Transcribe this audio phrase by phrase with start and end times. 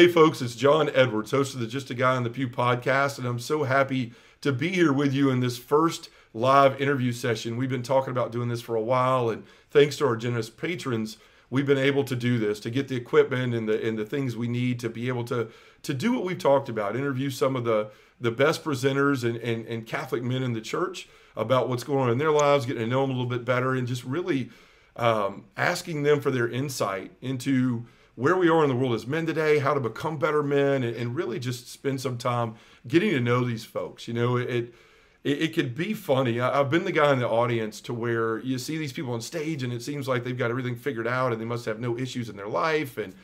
[0.00, 3.18] hey, folks, it's John Edwards, host of the Just a Guy on the Pew podcast,
[3.18, 7.58] and I'm so happy to be here with you in this first live interview session.
[7.58, 11.18] We've been talking about doing this for a while, and thanks to our generous patrons,
[11.50, 14.38] we've been able to do this to get the equipment and the and the things
[14.38, 15.50] we need to be able to
[15.82, 19.66] to do what we've talked about, interview some of the the best presenters and, and,
[19.66, 22.88] and Catholic men in the church about what's going on in their lives, getting to
[22.88, 24.48] know them a little bit better, and just really
[24.96, 27.84] um, asking them for their insight into
[28.16, 30.96] where we are in the world as men today, how to become better men, and,
[30.96, 32.54] and really just spend some time
[32.86, 34.08] getting to know these folks.
[34.08, 34.74] You know, it
[35.22, 36.40] it, it could be funny.
[36.40, 39.20] I, have been the guy in the audience to where you see these people on
[39.20, 41.98] stage, and it seems like they've got everything figured out, and they must have no
[41.98, 43.14] issues in their life, and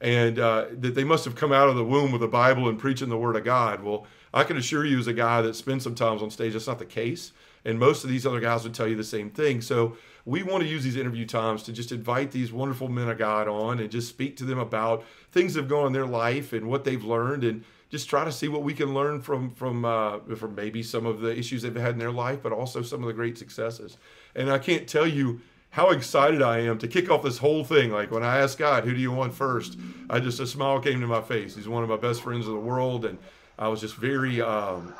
[0.00, 2.78] and uh, that they must have come out of the womb with a Bible and
[2.78, 3.82] preaching the Word of God.
[3.82, 6.66] Well, I can assure you, as a guy that spends some time on stage, that's
[6.66, 7.32] not the case.
[7.64, 9.60] And most of these other guys would tell you the same thing.
[9.60, 9.96] So
[10.26, 13.46] we want to use these interview times to just invite these wonderful men of God
[13.46, 16.68] on and just speak to them about things that have gone in their life and
[16.68, 20.18] what they've learned and just try to see what we can learn from from uh,
[20.34, 23.06] from maybe some of the issues they've had in their life, but also some of
[23.06, 23.96] the great successes.
[24.34, 27.92] And I can't tell you how excited I am to kick off this whole thing.
[27.92, 29.78] Like when I asked God, "Who do you want first?
[30.10, 31.54] I just a smile came to my face.
[31.54, 33.18] He's one of my best friends in the world, and
[33.56, 34.92] I was just very um,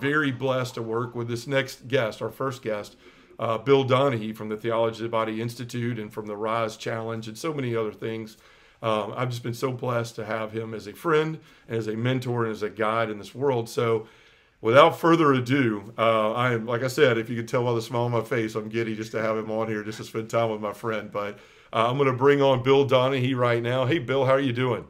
[0.00, 2.96] very blessed to work with this next guest, our first guest
[3.42, 7.26] uh, Bill Donaghy from the Theology of the Body Institute and from the Rise Challenge
[7.26, 8.36] and so many other things.
[8.80, 11.96] Um, I've just been so blessed to have him as a friend and as a
[11.96, 13.68] mentor and as a guide in this world.
[13.68, 14.06] So,
[14.60, 17.82] without further ado, uh, I am, like I said, if you could tell by the
[17.82, 20.30] smile on my face, I'm giddy just to have him on here just to spend
[20.30, 21.10] time with my friend.
[21.10, 21.40] But
[21.72, 23.86] uh, I'm going to bring on Bill Donaghy right now.
[23.86, 24.86] Hey, Bill, how are you doing?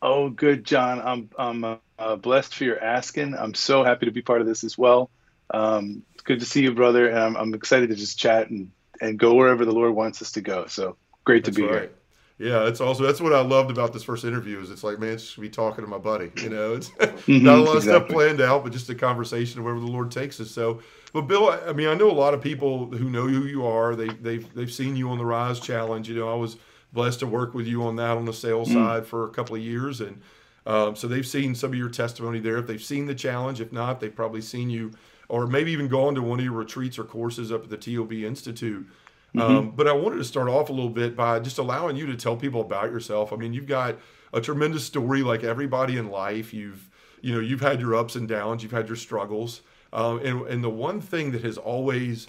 [0.00, 0.98] Oh, good, John.
[1.02, 3.34] I'm, I'm uh, blessed for your asking.
[3.34, 5.10] I'm so happy to be part of this as well.
[5.50, 8.70] Um, it's good to see you, brother, and I'm, I'm, excited to just chat and,
[9.00, 10.66] and go wherever the Lord wants us to go.
[10.66, 11.80] So great that's to be right.
[11.82, 11.90] here.
[12.38, 15.14] Yeah, it's also that's what I loved about this first interview is it's like man,
[15.14, 16.30] it's be talking to my buddy.
[16.36, 18.06] You know, it's mm-hmm, not a lot of exactly.
[18.06, 20.48] stuff planned out, but just a conversation of wherever the Lord takes us.
[20.52, 20.80] So,
[21.12, 23.66] but Bill, I, I mean, I know a lot of people who know who you
[23.66, 23.96] are.
[23.96, 26.08] They they've they've seen you on the Rise Challenge.
[26.08, 26.56] You know, I was
[26.92, 28.74] blessed to work with you on that on the sales mm.
[28.74, 30.22] side for a couple of years, and
[30.64, 32.58] um, so they've seen some of your testimony there.
[32.58, 34.92] If they've seen the challenge, if not, they've probably seen you
[35.28, 38.12] or maybe even gone to one of your retreats or courses up at the TOB
[38.12, 38.86] Institute.
[39.34, 39.40] Mm-hmm.
[39.40, 42.16] Um, but I wanted to start off a little bit by just allowing you to
[42.16, 43.32] tell people about yourself.
[43.32, 43.98] I mean, you've got
[44.32, 46.54] a tremendous story, like everybody in life.
[46.54, 46.88] You've
[47.20, 49.60] you know you've had your ups and downs, you've had your struggles,
[49.92, 52.26] um, and and the one thing that has always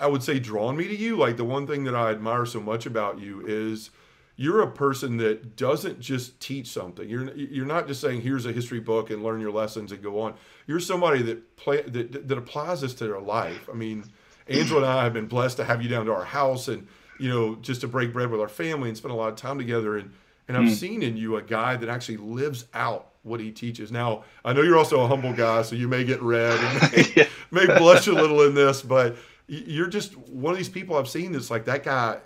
[0.00, 2.60] I would say drawn me to you, like the one thing that I admire so
[2.60, 3.90] much about you is
[4.36, 7.08] you're a person that doesn't just teach something.
[7.08, 10.20] You're you're not just saying here's a history book and learn your lessons and go
[10.20, 10.34] on.
[10.66, 13.68] You're somebody that play that that applies this to their life.
[13.70, 14.04] I mean,
[14.48, 16.86] Angela and I have been blessed to have you down to our house and
[17.18, 19.58] you know just to break bread with our family and spend a lot of time
[19.58, 19.98] together.
[19.98, 20.12] And
[20.48, 20.74] and I've mm.
[20.74, 23.92] seen in you a guy that actually lives out what he teaches.
[23.92, 27.66] Now I know you're also a humble guy, so you may get red and may,
[27.66, 29.16] may blush a little in this, but
[29.46, 32.18] you're just one of these people I've seen that's like that guy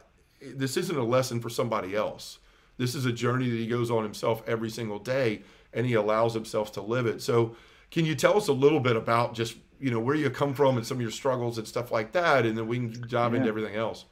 [0.54, 2.38] this isn't a lesson for somebody else.
[2.78, 5.42] This is a journey that he goes on himself every single day,
[5.72, 7.22] and he allows himself to live it.
[7.22, 7.56] So,
[7.90, 10.76] can you tell us a little bit about just you know where you come from
[10.76, 13.38] and some of your struggles and stuff like that, and then we can dive yeah.
[13.38, 14.04] into everything else.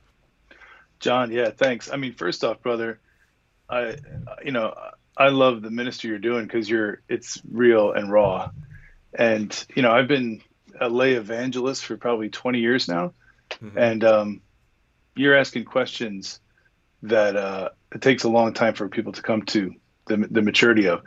[1.00, 1.90] John, yeah, thanks.
[1.90, 3.00] I mean, first off, brother,
[3.68, 3.96] I
[4.44, 4.74] you know
[5.16, 8.50] I love the ministry you're doing because you're it's real and raw,
[9.14, 10.42] and you know I've been
[10.80, 13.12] a lay evangelist for probably 20 years now,
[13.50, 13.78] mm-hmm.
[13.78, 14.40] and um,
[15.14, 16.40] you're asking questions
[17.02, 19.74] that uh, it takes a long time for people to come to
[20.06, 21.02] the, the maturity of.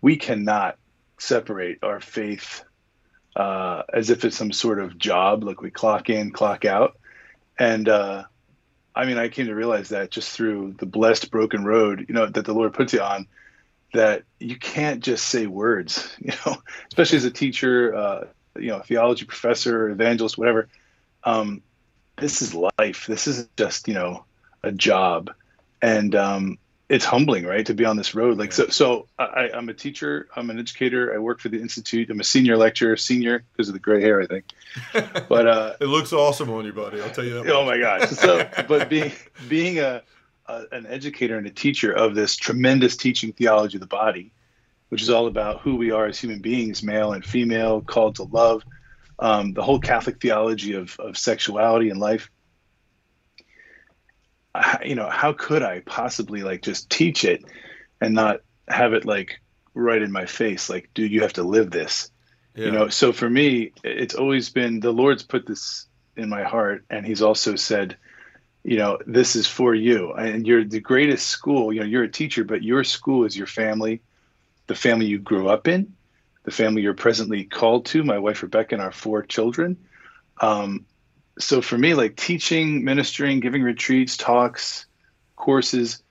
[0.00, 0.78] We cannot
[1.18, 2.64] separate our faith
[3.36, 6.98] uh, as if it's some sort of job, like we clock in, clock out.
[7.58, 8.24] And uh,
[8.94, 12.26] I mean, I came to realize that just through the blessed broken road, you know,
[12.26, 13.26] that the Lord puts you on,
[13.94, 16.56] that you can't just say words, you know,
[16.88, 18.24] especially as a teacher, uh,
[18.56, 20.68] you know, theology professor, evangelist, whatever.
[21.24, 21.62] Um,
[22.22, 23.06] this is life.
[23.06, 24.24] This isn't just you know
[24.62, 25.30] a job,
[25.82, 26.58] and um,
[26.88, 28.38] it's humbling, right, to be on this road.
[28.38, 30.28] Like so, so I, I'm a teacher.
[30.34, 31.14] I'm an educator.
[31.14, 32.08] I work for the institute.
[32.10, 34.44] I'm a senior lecturer, senior because of the gray hair, I think.
[35.28, 37.00] But uh, it looks awesome on you, buddy.
[37.00, 37.52] I'll tell you that.
[37.52, 38.10] Oh my gosh!
[38.10, 39.12] So, but being
[39.48, 40.02] being a,
[40.46, 44.32] a an educator and a teacher of this tremendous teaching theology of the body,
[44.90, 48.24] which is all about who we are as human beings, male and female, called to
[48.24, 48.62] love
[49.22, 52.28] um, the whole Catholic theology of, of sexuality and life.
[54.84, 57.44] you know, how could I possibly like just teach it
[58.00, 59.40] and not have it like
[59.74, 60.68] right in my face?
[60.68, 62.10] Like, dude, you have to live this.
[62.56, 62.66] Yeah.
[62.66, 65.86] You know, so for me, it's always been the Lord's put this
[66.16, 67.96] in my heart, and He's also said,
[68.64, 70.12] you know, this is for you.
[70.12, 71.72] And you're the greatest school.
[71.72, 74.02] You know, you're a teacher, but your school is your family,
[74.66, 75.94] the family you grew up in,
[76.44, 78.02] the family you're presently called to.
[78.02, 79.76] My wife Rebecca and our four children.
[80.40, 80.86] Um,
[81.38, 84.86] so for me, like teaching, ministering, giving retreats, talks,
[85.36, 86.02] courses,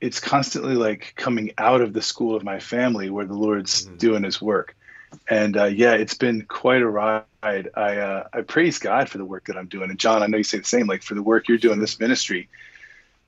[0.00, 3.96] it's constantly like coming out of the school of my family where the Lord's mm-hmm.
[3.96, 4.76] doing His work.
[5.28, 7.24] And uh, yeah, it's been quite a ride.
[7.42, 7.60] I
[7.96, 9.90] uh, I praise God for the work that I'm doing.
[9.90, 11.98] And John, I know you say the same, like for the work you're doing this
[11.98, 12.48] ministry,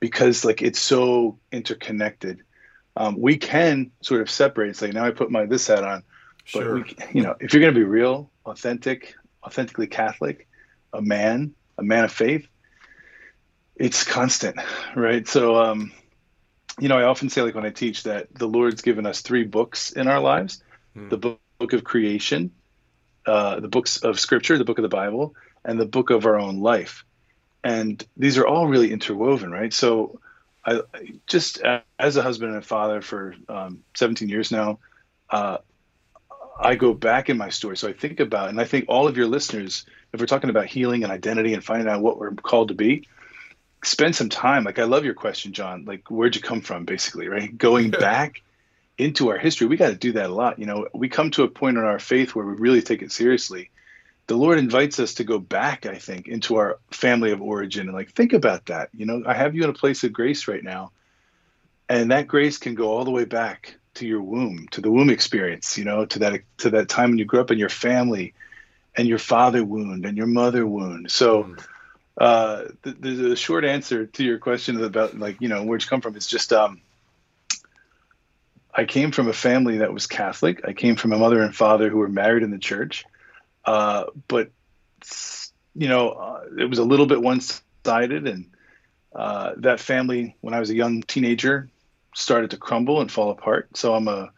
[0.01, 2.43] because like it's so interconnected.
[2.97, 4.71] Um, we can sort of separate.
[4.71, 6.03] It's like now I put my this hat on,
[6.49, 6.75] sure.
[6.77, 9.15] we, you know, if you're going to be real, authentic,
[9.45, 10.49] authentically Catholic,
[10.93, 12.49] a man, a man of faith,
[13.77, 14.59] it's constant,
[14.97, 15.27] right?
[15.29, 15.93] So, um,
[16.81, 19.45] you know, I often say, like when I teach, that the Lord's given us three
[19.45, 20.63] books in our lives:
[20.95, 21.09] hmm.
[21.09, 22.53] the book of creation,
[23.27, 25.35] uh, the books of Scripture, the book of the Bible,
[25.65, 27.05] and the book of our own life.
[27.65, 29.73] And these are all really interwoven, right?
[29.73, 30.21] So,
[30.65, 30.81] I
[31.27, 31.61] just
[31.99, 34.79] as a husband and a father for um, 17 years now,
[35.31, 35.59] uh,
[36.59, 37.77] I go back in my story.
[37.77, 40.67] So I think about, and I think all of your listeners, if we're talking about
[40.67, 43.07] healing and identity and finding out what we're called to be,
[43.85, 44.65] spend some time.
[44.65, 45.85] Like I love your question, John.
[45.85, 47.57] Like where'd you come from, basically, right?
[47.57, 48.43] Going back
[48.99, 50.59] into our history, we got to do that a lot.
[50.59, 53.13] You know, we come to a point in our faith where we really take it
[53.13, 53.71] seriously.
[54.27, 57.97] The Lord invites us to go back, I think, into our family of origin and
[57.97, 58.91] like think about that.
[58.95, 60.91] You know, I have you in a place of grace right now.
[61.89, 65.11] And that grace can go all the way back to your womb, to the womb
[65.11, 68.35] experience, you know, to that to that time when you grew up in your family
[68.97, 71.11] and your father wound and your mother wound.
[71.11, 71.65] So mm.
[72.17, 76.01] uh, the, the, short answer to your question about like, you know, where'd you come
[76.01, 76.81] from is just um,
[78.75, 80.67] I came from a family that was Catholic.
[80.67, 83.05] I came from a mother and father who were married in the church.
[83.65, 84.51] Uh, but,
[85.75, 87.41] you know, uh, it was a little bit one
[87.85, 88.29] sided.
[88.29, 88.51] And
[89.13, 91.69] uh, that family, when I was a young teenager,
[92.19, 93.77] started to crumble and fall apart.
[93.77, 94.31] So I'm a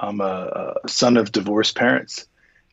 [0.00, 2.26] I'm a, a son of divorced parents,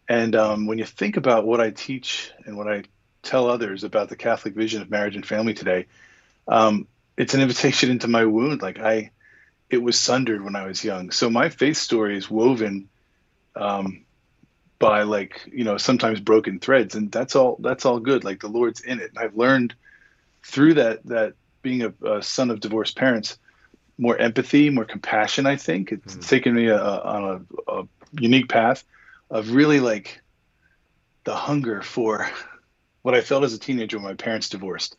[0.07, 2.83] and um, when you think about what I teach and what I
[3.23, 5.87] tell others about the Catholic vision of marriage and family today,
[6.47, 6.87] um,
[7.17, 8.61] it's an invitation into my wound.
[8.61, 9.11] Like I,
[9.69, 11.11] it was sundered when I was young.
[11.11, 12.89] So my faith story is woven
[13.55, 14.05] um,
[14.77, 17.57] by like you know sometimes broken threads, and that's all.
[17.59, 18.23] That's all good.
[18.23, 19.09] Like the Lord's in it.
[19.09, 19.75] And I've learned
[20.43, 23.39] through that that being a, a son of divorced parents
[23.97, 25.45] more empathy, more compassion.
[25.45, 26.27] I think it's mm.
[26.27, 27.87] taken me a, a, on a, a
[28.19, 28.83] unique path
[29.29, 30.21] of really like
[31.23, 32.29] the hunger for
[33.01, 34.97] what I felt as a teenager when my parents divorced.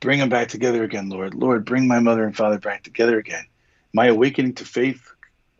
[0.00, 1.34] Bring them back together again, Lord.
[1.34, 3.46] Lord, bring my mother and father back together again.
[3.92, 5.10] My awakening to faith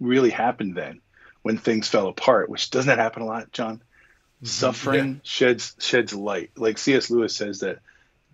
[0.00, 1.00] really happened then
[1.42, 3.76] when things fell apart, which doesn't happen a lot, John.
[3.76, 4.46] Mm-hmm.
[4.46, 5.20] Suffering yeah.
[5.22, 6.50] sheds sheds light.
[6.56, 7.10] Like C.S.
[7.10, 7.78] Lewis says that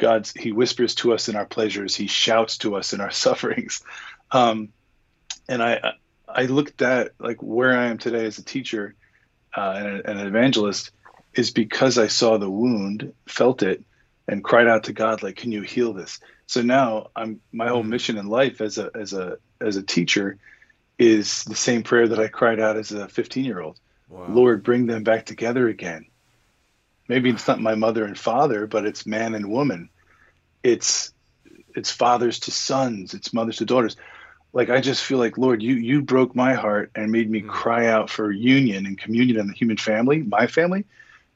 [0.01, 3.83] God's he whispers to us in our pleasures, he shouts to us in our sufferings.
[4.33, 4.71] Um,
[5.49, 5.93] and I
[6.27, 8.95] I looked at like where I am today as a teacher
[9.57, 10.91] uh, and, an evangelist
[11.35, 13.85] is because I saw the wound, felt it,
[14.27, 17.83] and cried out to God like, "Can you heal this?" So now I'm my whole
[17.83, 17.91] mm-hmm.
[17.91, 20.39] mission in life as a as a as a teacher
[20.99, 23.79] is the same prayer that I cried out as a 15 year old.
[24.09, 24.27] Wow.
[24.29, 26.10] Lord, bring them back together again
[27.11, 29.91] maybe it's not my mother and father, but it's man and woman.
[30.63, 31.13] It's
[31.75, 33.97] it's fathers to sons, it's mothers to daughters.
[34.53, 37.49] Like I just feel like Lord, you you broke my heart and made me mm.
[37.49, 40.85] cry out for union and communion in the human family, my family.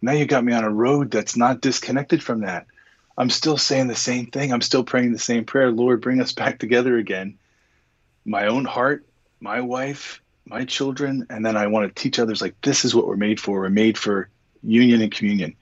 [0.00, 2.66] Now you got me on a road that's not disconnected from that.
[3.18, 4.52] I'm still saying the same thing.
[4.52, 5.72] I'm still praying the same prayer.
[5.72, 7.38] Lord, bring us back together again.
[8.24, 9.06] My own heart,
[9.40, 13.08] my wife, my children, and then I want to teach others like this is what
[13.08, 13.60] we're made for.
[13.60, 14.28] We're made for
[14.62, 15.56] union and communion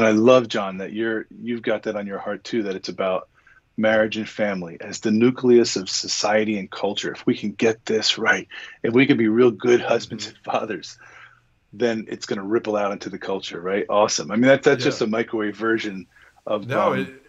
[0.00, 2.62] and I love John that you're you've got that on your heart too.
[2.62, 3.28] That it's about
[3.76, 7.12] marriage and family as the nucleus of society and culture.
[7.12, 8.48] If we can get this right,
[8.82, 10.98] if we can be real good husbands and fathers,
[11.74, 13.84] then it's going to ripple out into the culture, right?
[13.90, 14.30] Awesome.
[14.30, 14.86] I mean, that, that's yeah.
[14.86, 16.06] just a microwave version
[16.46, 17.20] of no, um,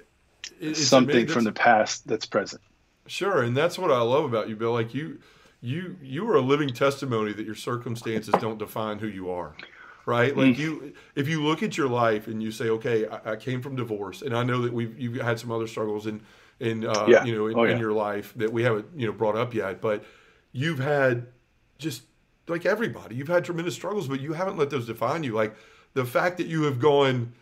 [0.62, 2.62] it, something from the past that's present.
[3.06, 4.72] Sure, and that's what I love about you, Bill.
[4.72, 5.20] Like you,
[5.60, 9.56] you, you are a living testimony that your circumstances don't define who you are
[10.05, 10.36] right?
[10.36, 10.58] Like mm.
[10.58, 13.75] you, if you look at your life and you say, okay, I, I, came from
[13.75, 16.22] divorce, and I know that we've you've had some other struggles in
[16.60, 17.24] in uh, yeah.
[17.24, 17.72] you know in, oh, yeah.
[17.74, 20.03] in, your life that we haven't you know brought up yet, but
[20.51, 21.27] you've had
[21.77, 22.03] just
[22.48, 25.34] like everybody, you've had tremendous struggles, but you haven't let those define you.
[25.34, 25.55] Like
[25.93, 27.34] the fact that you have gone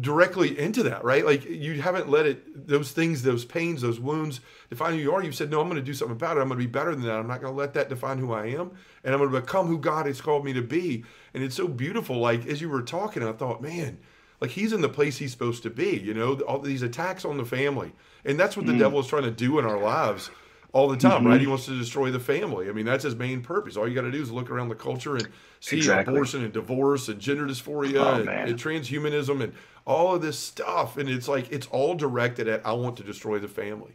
[0.00, 1.24] directly into that, right?
[1.24, 5.22] Like you haven't let it, those things, those pains, those wounds define who you are.
[5.22, 6.40] You said, no, I'm going to do something about it.
[6.40, 7.18] I'm going to be better than that.
[7.18, 8.72] I'm not going to let that define who I am.
[9.04, 11.04] And I'm going to become who God has called me to be.
[11.34, 12.18] And it's so beautiful.
[12.18, 13.98] Like as you were talking, I thought, man,
[14.40, 15.98] like he's in the place he's supposed to be.
[15.98, 17.92] You know, all these attacks on the family,
[18.24, 18.78] and that's what the mm.
[18.78, 20.30] devil is trying to do in our lives
[20.74, 21.28] all the time, mm-hmm.
[21.28, 21.40] right?
[21.40, 22.68] He wants to destroy the family.
[22.68, 23.76] I mean, that's his main purpose.
[23.76, 25.28] All you got to do is look around the culture and
[25.60, 26.12] see exactly.
[26.12, 29.54] abortion and divorce and gender dysphoria oh, and, and, transhumanism and
[29.86, 30.96] all of this stuff.
[30.96, 33.92] And it's like it's all directed at I want to destroy the family.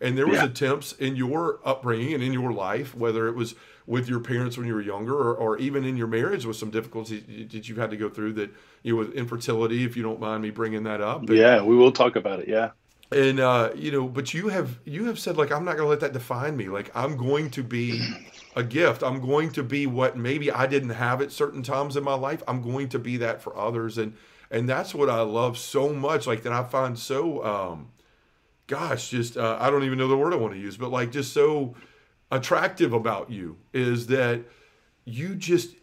[0.00, 0.46] And there was yeah.
[0.46, 3.54] attempts in your upbringing and in your life, whether it was
[3.86, 6.70] with your parents when you were younger or, or even in your marriage with some
[6.70, 7.22] difficulties
[7.52, 8.50] that you've had to go through that
[8.82, 11.74] you know with infertility if you don't mind me bringing that up but, yeah we
[11.74, 12.70] will talk about it yeah
[13.12, 15.90] and uh, you know but you have you have said like i'm not going to
[15.90, 16.68] let that define me.
[16.68, 18.02] Like i'm going to be
[18.56, 19.02] a gift.
[19.02, 22.42] I'm going to be what maybe i didn't have at certain times in my life.
[22.48, 23.98] I'm going to be that for others.
[23.98, 24.14] And
[24.50, 27.90] and that's what i love so much like that i find so um
[28.66, 31.10] gosh just uh, i don't even know the word i want to use but like
[31.10, 31.74] just so
[32.30, 34.42] attractive about you is that
[35.04, 35.74] you just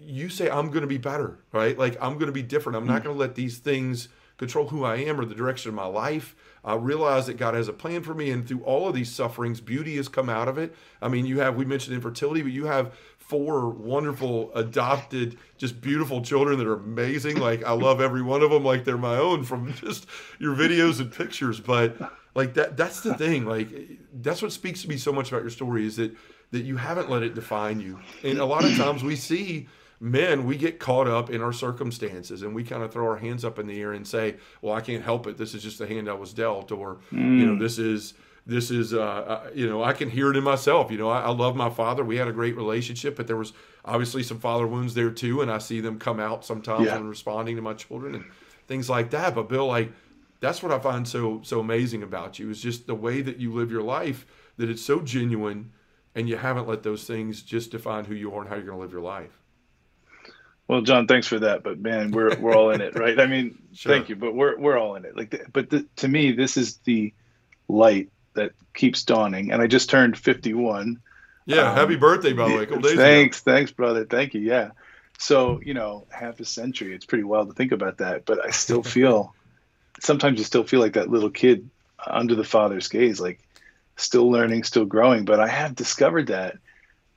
[0.00, 1.78] you say i'm going to be better right?
[1.78, 2.76] Like i'm going to be different.
[2.76, 5.74] I'm not going to let these things control who i am or the direction of
[5.74, 6.34] my life
[6.66, 9.60] I realize that God has a plan for me, and through all of these sufferings,
[9.60, 10.74] beauty has come out of it.
[11.00, 16.22] I mean, you have we mentioned infertility, but you have four wonderful adopted, just beautiful
[16.22, 17.38] children that are amazing.
[17.38, 20.06] Like I love every one of them, like they're my own from just
[20.40, 21.60] your videos and pictures.
[21.60, 21.96] But
[22.34, 23.46] like that, that's the thing.
[23.46, 23.68] Like
[24.12, 26.16] that's what speaks to me so much about your story is that
[26.50, 28.00] that you haven't let it define you.
[28.24, 29.68] And a lot of times we see
[30.00, 33.44] men, we get caught up in our circumstances and we kind of throw our hands
[33.44, 35.36] up in the air and say, well, I can't help it.
[35.36, 37.38] This is just the hand I was dealt, or, mm.
[37.38, 37.60] you know, mm.
[37.60, 38.14] this is,
[38.46, 40.90] this is, uh, uh, you know, I can hear it in myself.
[40.90, 42.04] You know, I, I, love my father.
[42.04, 43.52] We had a great relationship, but there was
[43.84, 45.42] obviously some father wounds there too.
[45.42, 46.94] And I see them come out sometimes yeah.
[46.94, 48.24] when responding to my children and
[48.68, 49.34] things like that.
[49.34, 49.90] But Bill, like,
[50.38, 53.52] that's what I find so, so amazing about you is just the way that you
[53.52, 54.26] live your life,
[54.58, 55.72] that it's so genuine
[56.14, 58.78] and you haven't let those things just define who you are and how you're going
[58.78, 59.42] to live your life.
[60.68, 61.62] Well, John, thanks for that.
[61.62, 63.18] But man, we're we're all in it, right?
[63.18, 63.92] I mean, sure.
[63.92, 65.16] thank you, but we're we're all in it.
[65.16, 67.12] Like, the, but the, to me, this is the
[67.68, 69.52] light that keeps dawning.
[69.52, 71.00] And I just turned fifty-one.
[71.46, 72.94] Yeah, um, happy birthday, by the way.
[72.96, 73.52] thanks, ago.
[73.52, 74.04] thanks, brother.
[74.04, 74.40] Thank you.
[74.40, 74.70] Yeah.
[75.18, 76.94] So you know, half a century.
[76.94, 78.24] It's pretty wild to think about that.
[78.24, 79.34] But I still feel.
[80.00, 81.70] sometimes you still feel like that little kid
[82.04, 83.40] under the father's gaze, like
[83.96, 85.24] still learning, still growing.
[85.24, 86.58] But I have discovered that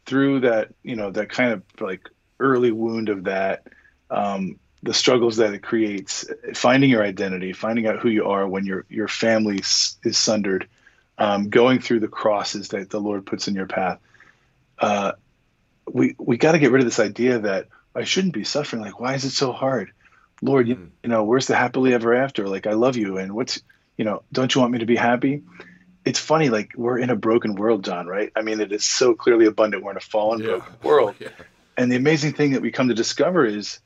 [0.05, 2.09] through that, you know, that kind of like
[2.39, 3.67] early wound of that,
[4.10, 8.65] um, the struggles that it creates, finding your identity, finding out who you are when
[8.65, 10.67] your your family is sundered,
[11.17, 14.00] um, going through the crosses that the Lord puts in your path.
[14.77, 15.13] Uh,
[15.91, 18.81] we we got to get rid of this idea that I shouldn't be suffering.
[18.81, 19.91] Like, why is it so hard?
[20.41, 22.48] Lord, you, you know, where's the happily ever after?
[22.48, 23.62] Like, I love you, and what's
[23.98, 25.43] you know, don't you want me to be happy?
[26.05, 28.08] It's funny, like we're in a broken world, John.
[28.08, 28.31] Right?
[28.36, 29.84] I mean, it is so clearly abundant.
[29.84, 30.48] We're in a fallen, yeah.
[30.48, 31.15] broken world.
[31.19, 31.29] yeah.
[31.79, 33.79] And the amazing thing that we come to discover is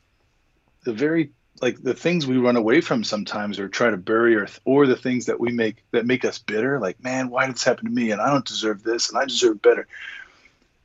[0.82, 1.30] the very
[1.62, 4.96] like the things we run away from sometimes or try to bury or or the
[4.96, 7.92] things that we make that make us bitter like man why did this happen to
[7.92, 8.10] me?
[8.10, 9.86] And i don't deserve this and i deserve better.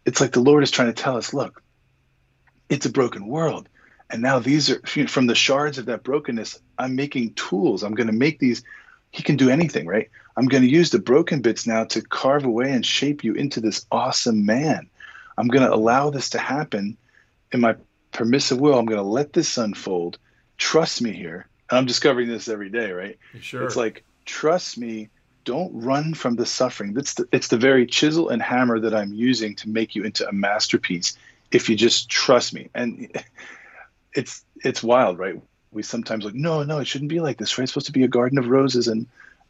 [0.06, 1.64] It's like the lord is trying to tell us look
[2.70, 3.68] it's a broken world.
[4.12, 7.82] And now these are from the shards of that brokenness i'm making tools.
[7.82, 8.62] I'm going to make these.
[9.10, 10.12] He can do anything right?
[10.38, 13.62] I'm going to use the broken bits now to carve away and shape you into
[13.62, 14.92] this awesome man.
[15.40, 16.98] I'm going to allow this to happen
[17.52, 17.76] in my
[18.12, 18.78] permissive will.
[18.78, 20.18] I'm going to let this unfold.
[20.58, 21.48] Trust me here.
[21.70, 23.18] And I'm discovering this every day, right?
[23.42, 23.64] Sure.
[23.64, 25.10] It's like, trust me.
[25.46, 26.94] Don't run from the suffering.
[26.94, 30.28] That's the, it's the very chisel and hammer that I'm using to make you into
[30.28, 31.18] a masterpiece.
[31.52, 33.10] If you just trust me, and
[34.14, 35.42] it's it's wild, right?
[35.72, 37.64] We sometimes like, no, no, it shouldn't be like this, right?
[37.64, 39.08] It's supposed to be a garden of roses, and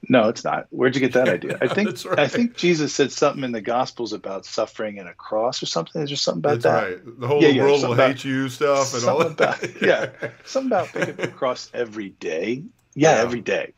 [0.08, 0.68] no, it's not.
[0.70, 1.58] Where'd you get that idea?
[1.62, 2.20] I think right.
[2.20, 6.02] I think Jesus said something in the Gospels about suffering and a cross or something.
[6.02, 7.06] Is there something about That's that?
[7.06, 7.20] Right.
[7.20, 10.12] The whole yeah, yeah, world will about, hate you stuff and all about, yeah,
[10.46, 12.64] something about picking the cross every day.
[12.96, 13.22] Yeah, yeah.
[13.22, 13.74] every day.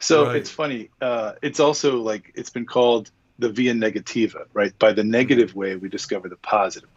[0.00, 0.36] so right.
[0.36, 0.90] it's funny.
[1.00, 4.76] Uh, it's also like it's been called the via negativa, right?
[4.78, 6.88] By the negative way, we discover the positive.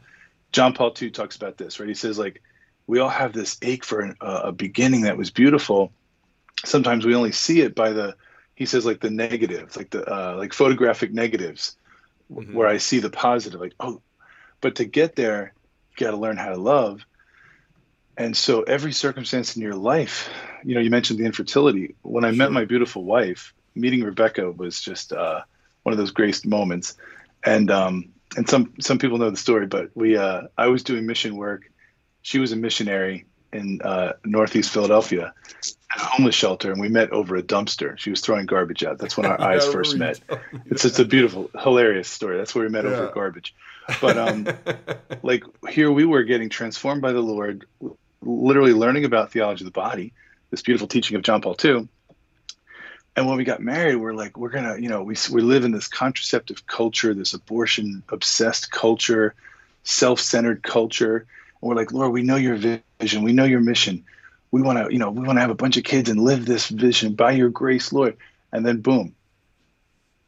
[0.51, 1.89] John Paul II talks about this, right?
[1.89, 2.41] He says like
[2.87, 5.91] we all have this ache for an, uh, a beginning that was beautiful.
[6.63, 8.15] Sometimes we only see it by the
[8.55, 11.75] he says like the negatives, like the uh, like photographic negatives,
[12.31, 12.53] mm-hmm.
[12.53, 13.59] where I see the positive.
[13.59, 14.01] Like oh,
[14.61, 15.53] but to get there,
[15.91, 17.05] you got to learn how to love.
[18.17, 20.29] And so every circumstance in your life,
[20.63, 21.95] you know, you mentioned the infertility.
[22.01, 22.37] When I sure.
[22.37, 25.41] met my beautiful wife, meeting Rebecca was just uh,
[25.83, 26.95] one of those great moments.
[27.43, 31.05] And um, and some some people know the story, but we uh, I was doing
[31.05, 31.69] mission work.
[32.21, 35.33] She was a missionary in uh, Northeast Philadelphia,
[35.91, 37.97] at a homeless shelter and we met over a dumpster.
[37.97, 38.97] She was throwing garbage out.
[38.97, 40.19] That's when our eyes first met.
[40.65, 42.37] It's it's a beautiful, hilarious story.
[42.37, 42.91] That's where we met yeah.
[42.91, 43.55] over garbage.
[44.01, 44.47] But um,
[45.23, 47.65] like here we were getting transformed by the Lord,
[48.21, 50.13] literally learning about theology of the body.
[50.51, 51.87] this beautiful teaching of John Paul II.
[53.17, 55.71] And when we got married, we're like, we're gonna, you know, we we live in
[55.71, 59.35] this contraceptive culture, this abortion obsessed culture,
[59.83, 61.25] self centered culture.
[61.65, 64.05] And we're like, Lord, we know your vision, we know your mission.
[64.51, 66.45] We want to, you know, we want to have a bunch of kids and live
[66.45, 68.17] this vision by your grace, Lord.
[68.51, 69.15] And then boom,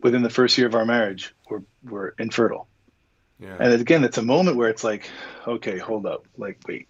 [0.02, 2.68] within the first year of our marriage, we're we're infertile.
[3.40, 3.56] Yeah.
[3.60, 5.12] And again, it's a moment where it's like,
[5.46, 6.88] okay, hold up, like, wait,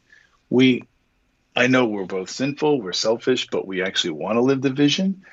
[0.50, 0.84] we,
[1.54, 5.25] I know we're both sinful, we're selfish, but we actually want to live the vision.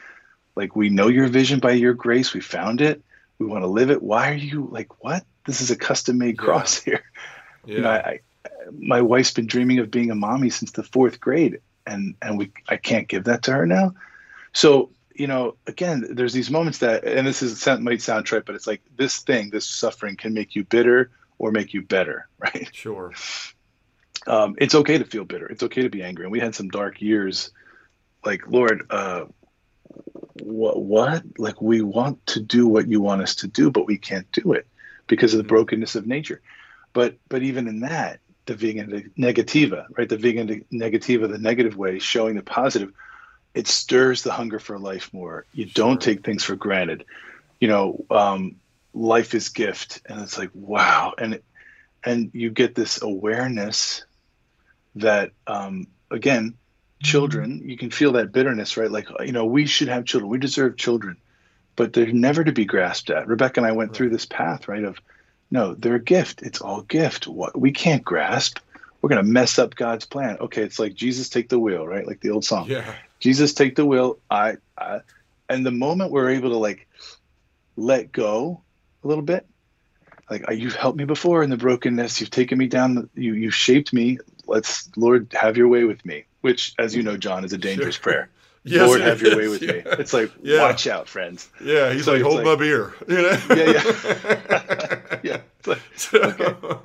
[0.57, 3.01] Like, we know your vision by your grace, we found it,
[3.39, 4.03] we want to live it.
[4.03, 5.25] Why are you like, what?
[5.47, 6.45] This is a custom made yeah.
[6.45, 7.05] cross here.
[7.65, 7.77] Yeah.
[7.77, 8.21] You know, I, I,
[8.73, 12.53] my wife's been dreaming of being a mommy since the fourth grade, and and we,
[12.69, 13.95] I can't give that to her now.
[14.53, 18.57] So you know, again, there's these moments that, and this is might sound trite, but
[18.57, 22.69] it's like this thing, this suffering can make you bitter or make you better, right?
[22.73, 23.13] Sure.
[24.27, 25.47] Um, it's okay to feel bitter.
[25.47, 26.25] It's okay to be angry.
[26.25, 27.51] And we had some dark years.
[28.25, 29.27] Like, Lord, uh,
[30.43, 30.81] what?
[30.83, 31.23] What?
[31.39, 34.53] Like, we want to do what you want us to do, but we can't do
[34.53, 34.67] it
[35.07, 35.49] because of the mm-hmm.
[35.49, 36.41] brokenness of nature.
[36.93, 38.85] But, but even in that, the via
[39.19, 40.09] negativa, right?
[40.09, 42.93] The via negativa, the negative way, showing the positive
[43.55, 45.47] it stirs the hunger for life more.
[45.53, 45.73] You sure.
[45.75, 47.05] don't take things for granted.
[47.61, 48.57] You know, um,
[48.93, 51.41] life is gift, and it's like wow, and
[52.05, 54.05] and you get this awareness
[54.97, 56.55] that um, again,
[57.03, 58.91] children, you can feel that bitterness, right?
[58.91, 61.17] Like you know, we should have children, we deserve children,
[61.77, 63.29] but they're never to be grasped at.
[63.29, 63.97] Rebecca and I went right.
[63.97, 64.85] through this path, right?
[64.85, 65.01] Of
[65.55, 66.43] no, they're a gift.
[66.43, 67.27] It's all gift.
[67.27, 68.59] What we can't grasp
[69.05, 70.39] we're going to mess up God's plan.
[70.41, 72.07] Okay, it's like Jesus take the wheel, right?
[72.07, 72.71] Like the old song.
[72.71, 72.91] Yeah.
[73.21, 74.17] Jesus take the wheel.
[74.31, 75.01] I, I
[75.47, 76.89] and the moment we're able to like
[77.77, 78.63] let go
[79.03, 79.47] a little bit,
[80.31, 82.19] like ah, you've helped me before in the brokenness.
[82.23, 83.11] You've taken me down.
[83.15, 84.21] You you shaped me.
[84.47, 86.25] Let's Lord have your way with me.
[86.41, 88.03] Which, as you know, John, is a dangerous sure.
[88.03, 88.31] prayer.
[88.67, 89.73] Yes, Lord, have your way with yeah.
[89.73, 89.83] me.
[89.85, 90.63] It's like, yeah.
[90.63, 91.51] watch out, friends.
[91.63, 92.95] Yeah, he's so like, hold like, my beer.
[93.07, 93.39] You know?
[93.51, 95.41] Yeah, yeah, yeah.
[95.67, 95.81] Like,
[96.13, 96.79] okay.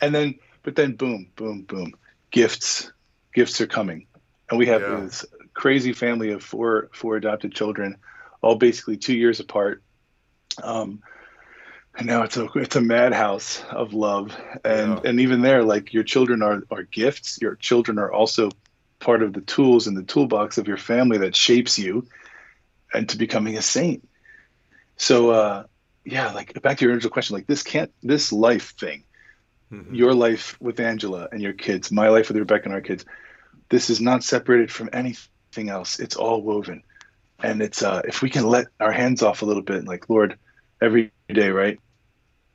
[0.00, 1.94] And then but then boom, boom, boom,
[2.32, 2.90] gifts,
[3.32, 4.06] gifts are coming,
[4.50, 5.00] and we have yeah.
[5.00, 7.96] this crazy family of four four adopted children,
[8.42, 9.82] all basically two years apart.
[10.62, 11.02] Um,
[11.96, 15.10] and now it's a it's a madhouse of love, and yeah.
[15.10, 17.38] and even there, like your children are are gifts.
[17.40, 18.50] Your children are also
[18.98, 22.06] part of the tools in the toolbox of your family that shapes you,
[22.92, 24.06] and to becoming a saint.
[24.96, 25.64] So, uh,
[26.06, 29.04] yeah, like back to your original question, like this can't this life thing
[29.72, 29.94] mm-hmm.
[29.94, 33.04] your life with Angela and your kids, my life with Rebecca and our kids.
[33.68, 35.98] This is not separated from anything else.
[35.98, 36.82] It's all woven.
[37.42, 40.38] And it's uh, if we can let our hands off a little bit, like Lord,
[40.80, 41.78] every day, right?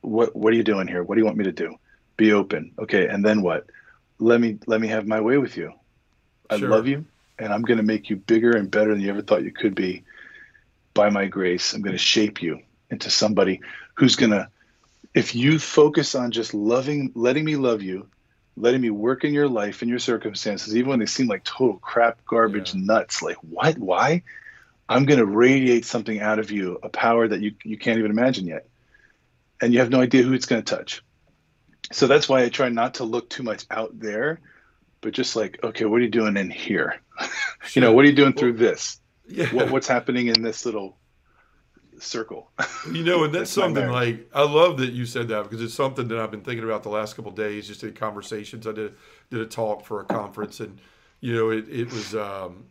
[0.00, 1.02] What what are you doing here?
[1.02, 1.76] What do you want me to do?
[2.16, 2.72] Be open.
[2.78, 3.66] Okay, and then what?
[4.18, 5.72] Let me let me have my way with you.
[6.50, 6.68] I sure.
[6.68, 7.04] love you,
[7.38, 9.74] and I'm going to make you bigger and better than you ever thought you could
[9.74, 10.02] be.
[10.94, 12.60] By my grace, I'm going to shape you
[12.92, 13.60] into somebody
[13.94, 14.48] who's going to
[15.14, 18.08] if you focus on just loving, letting me love you,
[18.56, 21.76] letting me work in your life and your circumstances, even when they seem like total
[21.78, 22.80] crap, garbage, yeah.
[22.82, 24.22] nuts, like what, why?
[24.88, 28.10] I'm going to radiate something out of you, a power that you, you can't even
[28.10, 28.68] imagine yet.
[29.60, 31.02] And you have no idea who it's going to touch.
[31.92, 34.40] So that's why I try not to look too much out there,
[35.00, 37.00] but just like, okay, what are you doing in here?
[37.74, 38.98] you know, what are you doing through this?
[39.28, 39.46] Yeah.
[39.54, 40.96] What, what's happening in this little
[42.02, 42.50] circle.
[42.90, 46.08] you know, and that's something like I love that you said that because it's something
[46.08, 48.66] that I've been thinking about the last couple days, just in conversations.
[48.66, 48.94] I did
[49.30, 50.78] did a talk for a conference, and
[51.20, 52.64] you know, it it was um,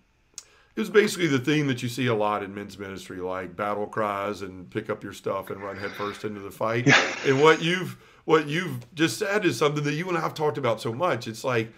[0.75, 3.87] it was basically the theme that you see a lot in men's ministry, like battle
[3.87, 6.87] cries and pick up your stuff and run headfirst into the fight.
[7.25, 10.57] and what you've what you've just said is something that you and I have talked
[10.57, 11.27] about so much.
[11.27, 11.73] It's like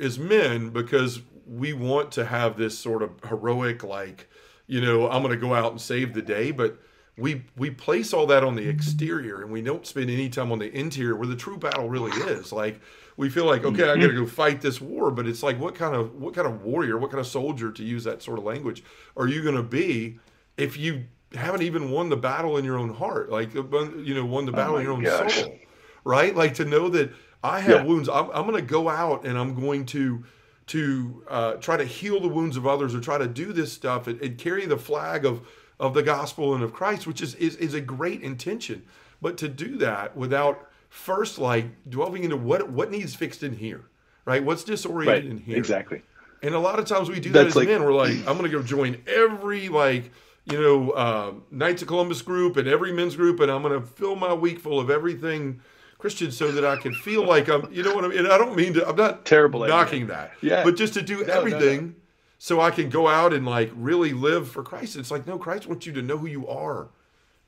[0.00, 4.28] as men because we want to have this sort of heroic like
[4.70, 6.78] you know, I'm going to go out and save the day, but
[7.18, 10.60] we we place all that on the exterior and we don't spend any time on
[10.60, 12.52] the interior where the true battle really is.
[12.52, 12.80] Like
[13.16, 15.74] we feel like, okay, I got to go fight this war, but it's like what
[15.74, 18.44] kind of what kind of warrior, what kind of soldier to use that sort of
[18.44, 18.84] language
[19.16, 20.18] are you going to be
[20.56, 21.04] if you
[21.34, 23.62] haven't even won the battle in your own heart, like uh,
[23.96, 25.42] you know, won the battle oh in your own gosh.
[25.42, 25.58] soul,
[26.04, 26.34] right?
[26.34, 27.84] Like to know that I have yeah.
[27.84, 28.08] wounds.
[28.08, 30.24] I'm, I'm going to go out and I'm going to
[30.70, 34.06] to uh, try to heal the wounds of others or try to do this stuff
[34.06, 35.44] and, and, carry the flag of,
[35.80, 38.84] of the gospel and of Christ, which is, is, is a great intention.
[39.20, 43.82] But to do that without first like dwelling into what what needs fixed in here,
[44.24, 44.44] right?
[44.44, 45.30] What's disoriented right.
[45.30, 45.56] in here?
[45.56, 46.02] Exactly.
[46.40, 47.82] And a lot of times we do that as like, men.
[47.82, 50.12] We're like, I'm going to go join every like
[50.44, 53.84] you know uh, Knights of Columbus group and every men's group, and I'm going to
[53.84, 55.62] fill my week full of everything
[56.00, 58.26] Christian so that I can feel like I'm, you know what I mean?
[58.26, 60.32] I don't mean to, I'm not terrible knocking that.
[60.40, 60.64] Yeah.
[60.64, 61.94] But just to do no, everything no, no.
[62.38, 64.96] so I can go out and like really live for Christ.
[64.96, 66.88] It's like, no, Christ wants you to know who you are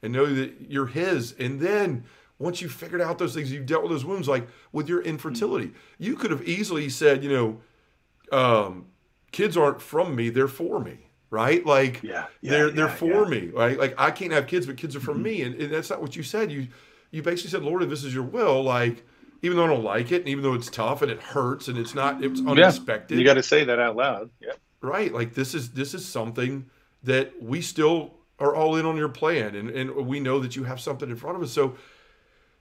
[0.03, 1.33] and know that you're His.
[1.38, 2.05] And then
[2.38, 5.73] once you've figured out those things, you've dealt with those wounds, like with your infertility,
[5.99, 8.87] you could have easily said, you know, um,
[9.31, 10.99] kids aren't from me, they're for me.
[11.31, 13.31] Right, like yeah, yeah they're they're for yeah.
[13.31, 13.79] me, right?
[13.79, 15.23] Like I can't have kids, but kids are for Mm-hmm.
[15.23, 16.53] me, and, and that's not what you said.
[16.53, 16.69] You
[17.12, 19.05] you basically said, Lord, if this is your will, like
[19.42, 21.79] even though I don't like it, and even though it's tough and it hurts and
[21.79, 23.18] it's not, it's unexpected.
[23.18, 24.31] You got to say that out loud.
[24.40, 24.53] Yeah.
[24.81, 26.66] right like this is this is something
[27.05, 30.64] that we still are all in on your plan and and we know that you
[30.64, 31.77] have something in front of us so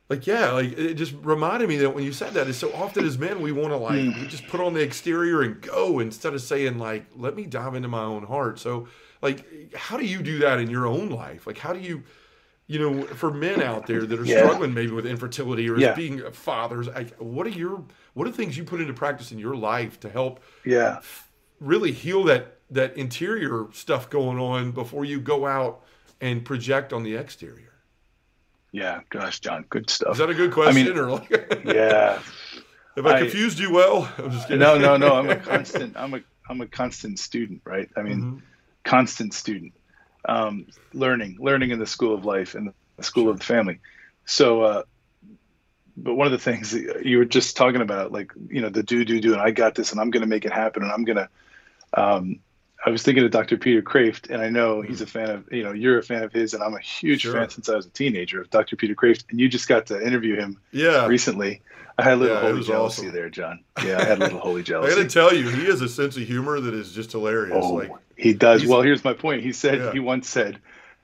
[0.09, 3.05] like yeah like it just reminded me that when you said that is so often
[3.05, 4.21] as men we want to like hmm.
[4.21, 7.73] we just put on the exterior and go instead of saying like let me dive
[7.73, 8.87] into my own heart so
[9.21, 12.03] like how do you do that in your own life like how do you
[12.71, 14.37] you know for men out there that are Yeah.
[14.43, 15.93] struggling maybe with infertility or Yeah.
[15.93, 19.55] being fathers like what are your what are things you put into practice in your
[19.55, 20.99] life to help Yeah.
[21.59, 25.83] really heal that that interior stuff going on before you go out
[26.21, 27.73] and project on the exterior.
[28.71, 29.01] Yeah.
[29.09, 30.13] Gosh, John, good stuff.
[30.13, 31.29] Is that a good question I mean- or like
[31.65, 32.19] yeah.
[32.95, 34.09] have I, I- confused you well?
[34.17, 34.59] I'm just kidding.
[34.59, 35.15] No, no, no.
[35.15, 35.97] I'm a constant.
[35.97, 36.21] I'm a.
[36.49, 37.89] I'm a constant student, right?
[37.95, 38.41] I mean, Mhm.
[38.83, 39.73] constant student,
[40.27, 43.79] um, learning, learning in the school of life and the school of the family.
[44.25, 44.83] So, uh,
[45.97, 48.83] but one of the things that you were just talking about, like you know, the
[48.83, 50.91] do do do, and I got this, and I'm going to make it happen, and
[50.91, 51.29] I'm going to.
[51.93, 52.39] Um,
[52.83, 53.57] I was thinking of Dr.
[53.57, 56.33] Peter Kreeft, and I know he's a fan of, you know, you're a fan of
[56.33, 57.33] his, and I'm a huge Sure.
[57.33, 58.75] fan since I was a teenager of Dr.
[58.75, 61.05] Peter Kreeft, and you just got to interview him Yeah.
[61.05, 61.61] recently.
[61.99, 63.13] I had a little Yeah, holy jealousy awesome.
[63.13, 63.65] there, John.
[63.85, 64.93] Yeah, I had a little holy jealousy.
[64.93, 67.53] I got to tell you, he has a sense of humor that is just hilarious.
[67.55, 68.61] Oh, Like, he does.
[68.61, 69.41] he's- Well, here's my point.
[69.43, 69.91] He said Yeah.
[69.93, 70.59] he once said,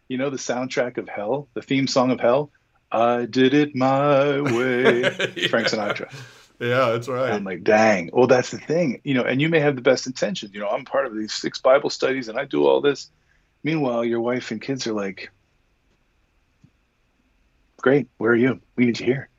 [0.07, 2.51] "You know the soundtrack of Hell, the theme song of Hell.
[2.91, 5.03] I did it my way."
[5.49, 6.13] Frank Sinatra.
[6.59, 7.25] Yeah, that's right.
[7.25, 8.09] And I'm like, dang.
[8.11, 9.21] Well, that's the thing, you know.
[9.23, 10.53] And you may have the best intentions.
[10.53, 13.11] You know, I'm part of these six Bible studies, and I do all this.
[13.63, 15.29] Meanwhile, your wife and kids are like,
[17.81, 18.59] "Great, where are you?
[18.75, 19.29] We need you here."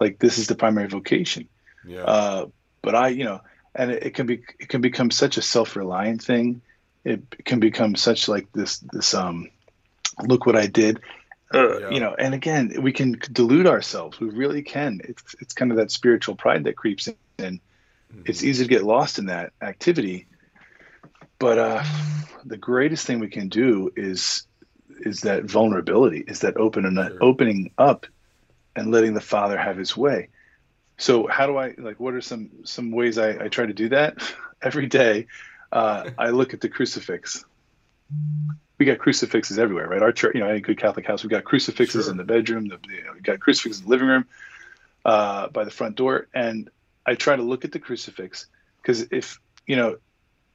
[0.00, 1.48] Like this is the primary vocation.
[1.86, 2.02] yeah.
[2.04, 2.46] Uh,
[2.82, 3.40] but I, you know,
[3.74, 6.62] and it, it can be it can become such a self-reliant thing.
[7.06, 9.50] It can become such like this this um,
[10.26, 11.00] look what I did,
[11.54, 11.88] uh, Yeah.
[11.88, 12.14] you know.
[12.18, 14.20] And again, we can delude ourselves.
[14.20, 15.00] We really can.
[15.04, 17.16] It's it's kind of that spiritual pride that creeps in.
[17.38, 17.60] And
[18.08, 18.38] it's Mm-hmm.
[18.44, 20.28] easy to get lost in that activity.
[21.38, 21.84] But uh,
[22.44, 24.46] the greatest thing we can do is
[25.00, 27.18] is that vulnerability, is that open and Sure.
[27.20, 28.06] opening up
[28.76, 30.28] and letting the Father have His way.
[30.98, 32.00] So how do I like?
[32.00, 34.18] What are some some ways I, I try to do that?
[34.62, 35.26] Every day,
[35.72, 37.44] uh, I look at the crucifix.
[38.78, 40.02] We got crucifixes everywhere, right?
[40.02, 42.10] Our church, you know, any good Catholic house, we got crucifixes Sure.
[42.10, 42.68] in the bedroom.
[42.68, 44.26] The, you know, we got crucifixes in the living room,
[45.04, 46.68] uh, by the front door, and
[47.06, 48.46] I try to look at the crucifix
[48.82, 49.96] because if you know,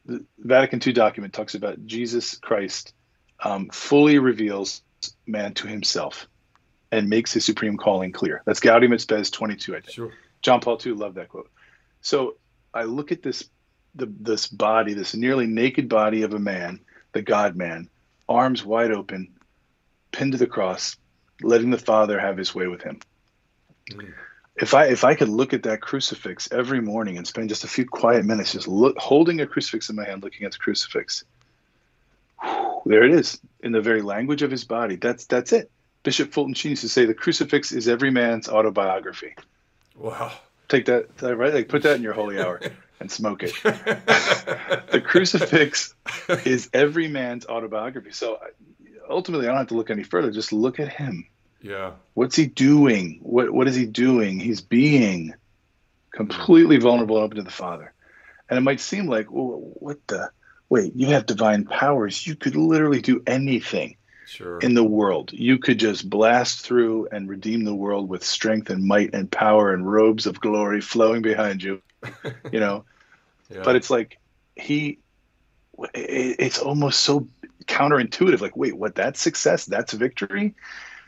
[0.06, 2.93] the Vatican II document talks about Jesus Christ
[3.43, 4.82] um, fully reveals
[5.26, 6.28] man to himself
[6.91, 8.41] and makes his supreme calling clear.
[8.45, 9.91] That's Gaudium et Spes 22, I think.
[9.93, 10.12] Sure.
[10.41, 11.50] John Paul II loved that quote.
[12.02, 12.36] So
[12.74, 13.50] I look at this
[13.95, 16.80] the, this body, this nearly naked body of a man,
[17.13, 17.89] the God man,
[18.27, 19.34] arms wide open,
[20.12, 20.95] pinned to the cross,
[21.41, 22.99] letting the Father have his way with him.
[23.91, 24.13] Mm.
[24.58, 27.67] If I if I could look at that crucifix every morning and spend just a
[27.67, 31.23] few quiet minutes just look, holding a crucifix in my hand, looking at the crucifix,
[32.43, 34.97] whew, there it is in the very language of his body.
[34.97, 35.71] That's that's it.
[36.04, 39.36] Bishop Fulton Sheen used to say the crucifix is every man's autobiography
[39.95, 40.32] Wow.
[40.67, 42.60] take that right like put that in your holy hour
[43.02, 43.54] and smoke it.
[44.92, 45.94] The crucifix
[46.46, 48.12] is every man's autobiography.
[48.12, 48.40] So
[49.10, 50.32] ultimately i don't have to look any further.
[50.32, 51.28] Just look at him.
[51.62, 51.92] Yeah.
[52.14, 53.20] what's he doing?
[53.22, 54.40] What what is he doing?
[54.40, 55.34] He's being
[56.14, 57.94] completely vulnerable and open to the father.
[58.50, 60.32] And it might seem like well, what the
[60.70, 62.26] wait you have divine powers.
[62.26, 64.60] You could literally do anything Sure.
[64.60, 65.34] in the world.
[65.34, 69.74] You could just blast through and redeem the world with strength and might and power
[69.74, 71.82] and robes of glory flowing behind you,
[72.52, 72.86] you know.
[73.50, 73.62] yeah.
[73.64, 74.18] But it's like
[74.56, 75.00] he
[75.94, 77.28] it's almost so
[77.66, 78.42] counterintuitive.
[78.42, 78.96] Like, wait, what?
[78.96, 79.66] That's success?
[79.66, 80.56] That's victory?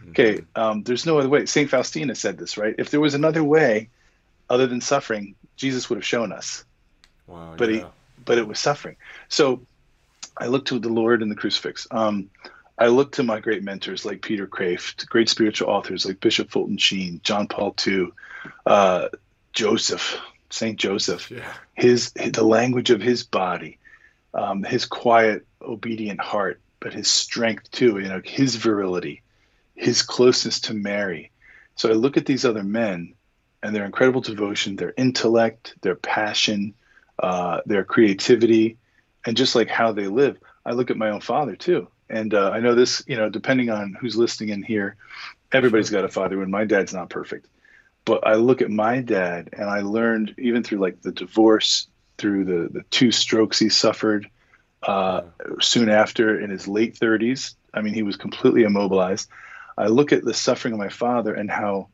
[0.09, 1.45] Okay, um, there's no other way.
[1.45, 2.75] Saint Faustina said this, right?
[2.77, 3.89] If there was another way
[4.49, 6.65] other than suffering, Jesus would have shown us
[7.27, 7.55] Wow.
[7.57, 7.83] but he
[8.25, 8.95] but it was suffering.
[9.29, 9.61] So
[10.37, 11.87] I look to the Lord and the crucifix.
[11.91, 12.29] Um,
[12.77, 16.77] I look to my great mentors like Peter Kreeft, great spiritual authors like Bishop Fulton
[16.77, 18.07] Sheen, John Paul II,
[18.65, 19.09] uh,
[19.53, 20.17] Joseph,
[20.53, 21.31] Saint Joseph.
[21.31, 21.51] Yeah.
[21.73, 23.79] His, the language of his body,
[24.33, 27.97] um, his quiet, obedient heart, but his strength too.
[27.97, 29.23] You know, his virility,
[29.75, 31.31] his closeness to Mary.
[31.75, 33.15] So I look at these other men
[33.63, 36.75] and their incredible devotion, their intellect, their passion,
[37.17, 38.77] uh, their creativity,
[39.25, 41.87] and just like how they live, I look at my own father too.
[42.09, 44.97] And uh, I know this, you know, depending on who's listening in here,
[45.51, 46.43] everybody's got a father.
[46.43, 47.47] And my dad's not perfect,
[48.05, 51.87] but I look at my dad, and I learned even through like the divorce,
[52.17, 54.29] through the the two strokes he suffered
[54.83, 55.21] uh,
[55.61, 57.55] soon after in his late 30s.
[57.73, 59.29] I mean, he was completely immobilized.
[59.77, 61.87] I look at the suffering of my father and how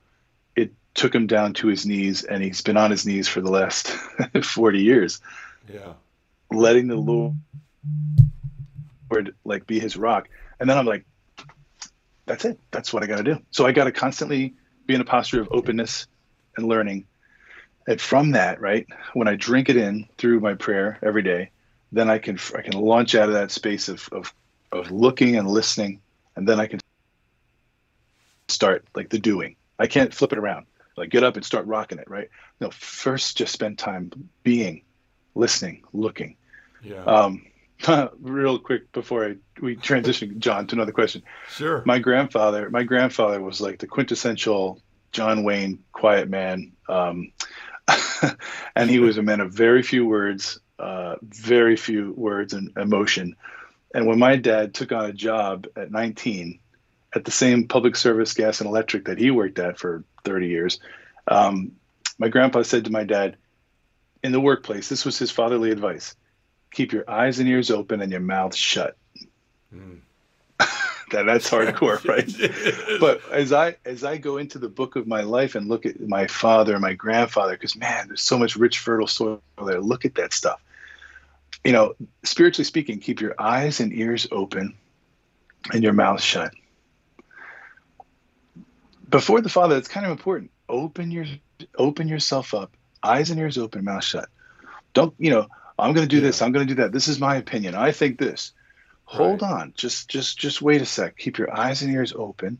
[0.56, 3.52] it took him down to his knees, and he's been on his knees for the
[3.52, 3.90] last
[4.44, 5.22] 40 years.
[5.72, 5.94] Yeah.
[6.52, 7.36] Letting the Lord
[9.46, 10.28] like be his rock.
[10.60, 11.06] And then I'm like,
[12.26, 12.60] that's it.
[12.72, 13.42] That's what I got to do.
[13.52, 14.56] So I got to constantly
[14.90, 16.08] be in a posture of openness
[16.58, 17.06] and learning.
[17.88, 21.52] And from that, right, when I drink it in through my prayer every day,
[21.92, 24.34] then I can I can launch out of that space of of,
[24.72, 26.02] of looking and listening,
[26.36, 26.80] and then I can
[28.48, 29.56] start like the doing.
[29.78, 30.66] I can't flip it around.
[30.98, 32.30] Like get up and start rocking it, right?
[32.60, 34.12] No, first just spend time
[34.44, 34.82] being,
[35.36, 36.36] listening, looking.
[36.84, 37.04] Yeah.
[37.04, 37.46] Um,
[38.20, 41.24] real quick before I, we transition, John, to another question.
[41.50, 41.84] Sure.
[41.86, 47.32] My grandfather, my grandfather was like the quintessential John Wayne quiet man, um,
[48.76, 53.36] and he was a man of very few words, uh, very few words and emotion.
[53.94, 56.60] And when my dad took on a job at 19
[57.16, 60.80] at the same public service gas and electric that he worked at for 30 years,
[61.28, 61.72] um,
[62.20, 63.38] my grandpa said to my dad
[64.22, 66.16] in the workplace, this was his fatherly advice
[66.72, 68.96] keep your eyes and ears open and your mouth shut.
[69.74, 70.00] Mm.
[70.60, 73.00] that, that's hardcore, right?
[73.00, 76.00] but as I as I go into the book of my life and look at
[76.00, 79.82] my father and my grandfather, because man, there's so much rich, fertile soil there.
[79.82, 80.62] Look at that stuff.
[81.64, 84.76] You know, spiritually speaking, keep your eyes and ears open
[85.74, 86.54] and your mouth shut.
[89.10, 90.52] Before the Father, it's kind of important.
[90.68, 91.26] Open your
[91.78, 92.72] open yourself up,
[93.04, 94.30] eyes and ears open, mouth shut.
[94.94, 95.48] Don't you know?
[95.80, 96.28] I'm going to do yeah.
[96.28, 96.42] this.
[96.42, 96.92] I'm going to do that.
[96.92, 97.76] This is my opinion.
[97.76, 98.52] I think this.
[99.06, 99.52] Hold right.
[99.52, 99.74] on.
[99.76, 101.18] Just just just wait a sec.
[101.18, 102.60] Keep your eyes and ears open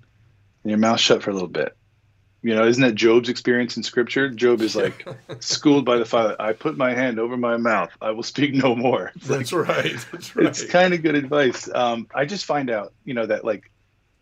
[0.64, 1.76] and your mouth shut for a little bit.
[2.42, 4.30] You know, isn't that Job's experience in scripture?
[4.30, 5.06] Job is like
[5.40, 6.36] schooled by the Father.
[6.40, 7.92] I put my hand over my mouth.
[8.02, 9.12] I will speak no more.
[9.16, 10.06] It's That's like, right.
[10.12, 10.48] That's right.
[10.48, 11.70] It's kind of good advice.
[11.74, 13.70] Um, I just find out, you know, that like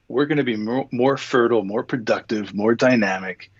[0.08, 3.52] we're going to be more, more fertile, more productive, more dynamic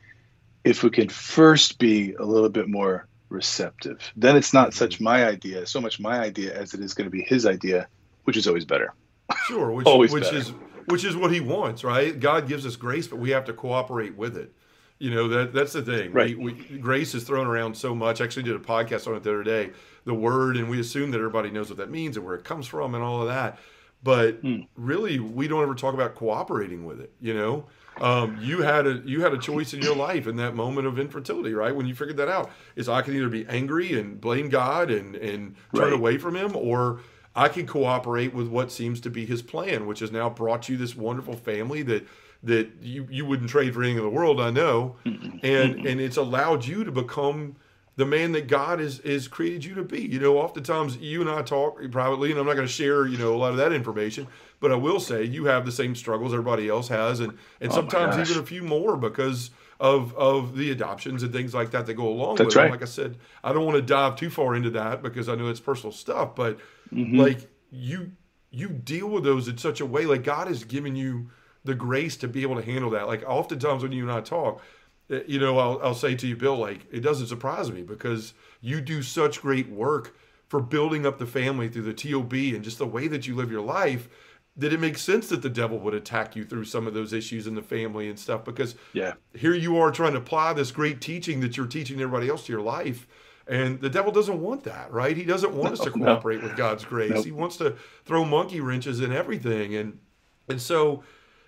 [0.64, 4.12] if we can first be a little bit more receptive.
[4.16, 5.04] Then it's not such mm-hmm.
[5.06, 7.88] my idea, so much my idea as it is going to be his idea,
[8.24, 8.94] which is always better.
[9.48, 10.38] Sure, which, always which better.
[10.38, 10.54] is
[10.88, 12.18] which is what he wants, right?
[12.18, 14.54] God gives us grace, but we have to cooperate with it.
[15.00, 16.12] You know that that's the thing.
[16.12, 16.38] Right.
[16.38, 18.20] We, we, grace is thrown around so much.
[18.20, 19.72] I actually did a podcast on it the other day.
[20.06, 22.66] The word, and we assume that everybody knows what that means and where it comes
[22.66, 23.60] from and all of that.
[24.02, 24.68] But mm.
[24.76, 27.12] really, we don't ever talk about cooperating with it.
[27.20, 27.66] You know,
[28.02, 31.00] um, you had a you had a choice in your life in that moment of
[31.00, 31.76] infertility, right?
[31.76, 35.16] When you figured that out, is I can either be angry and blame God and
[35.16, 35.94] and turn right.
[35.94, 37.00] away from Him, or
[37.36, 40.78] I can cooperate with what seems to be His plan, which has now brought you
[40.78, 42.08] this wonderful family that
[42.44, 46.18] that you you wouldn't trade for anything in the world, I know, and and it's
[46.18, 47.56] allowed you to become
[47.96, 50.02] the man that God is is created you to be.
[50.02, 53.18] You know, oftentimes you and I talk privately, and I'm not going to share you
[53.18, 54.28] know a lot of that information
[54.60, 57.76] but I will say you have the same struggles everybody else has, and and oh
[57.76, 61.94] sometimes even a few more because of of the adoptions and things like that that
[61.94, 62.68] go along That's with right.
[62.68, 62.72] it.
[62.72, 65.50] Like I said, I don't want to dive too far into that because I know
[65.50, 66.58] it's personal stuff, but
[66.92, 67.20] mm-hmm.
[67.20, 68.12] like you
[68.50, 71.30] you deal with those in such a way like God has given you
[71.64, 73.08] the grace to be able to handle that.
[73.08, 74.62] Like oftentimes when you and I talk,
[75.12, 78.34] eh, you know, I'll, I'll say to you, Bill, like it doesn't surprise me because
[78.62, 80.18] you do such great work
[80.48, 83.52] for building up the family through the TOB and just the way that you live
[83.52, 84.08] your life
[84.58, 87.46] that it makes sense that the devil would attack you through some of those issues
[87.46, 89.14] in the family and stuff because yeah.
[89.34, 92.52] here you are trying to apply this great teaching that you're teaching everybody else to
[92.52, 93.08] your life.
[93.48, 95.16] And the devil doesn't want that right?
[95.16, 96.48] He doesn't want no, us to cooperate no.
[96.48, 97.12] with god's grace.
[97.12, 97.26] Nope.
[97.26, 99.76] he wants to throw monkey wrenches in everything.
[99.76, 100.00] And
[100.50, 101.04] and so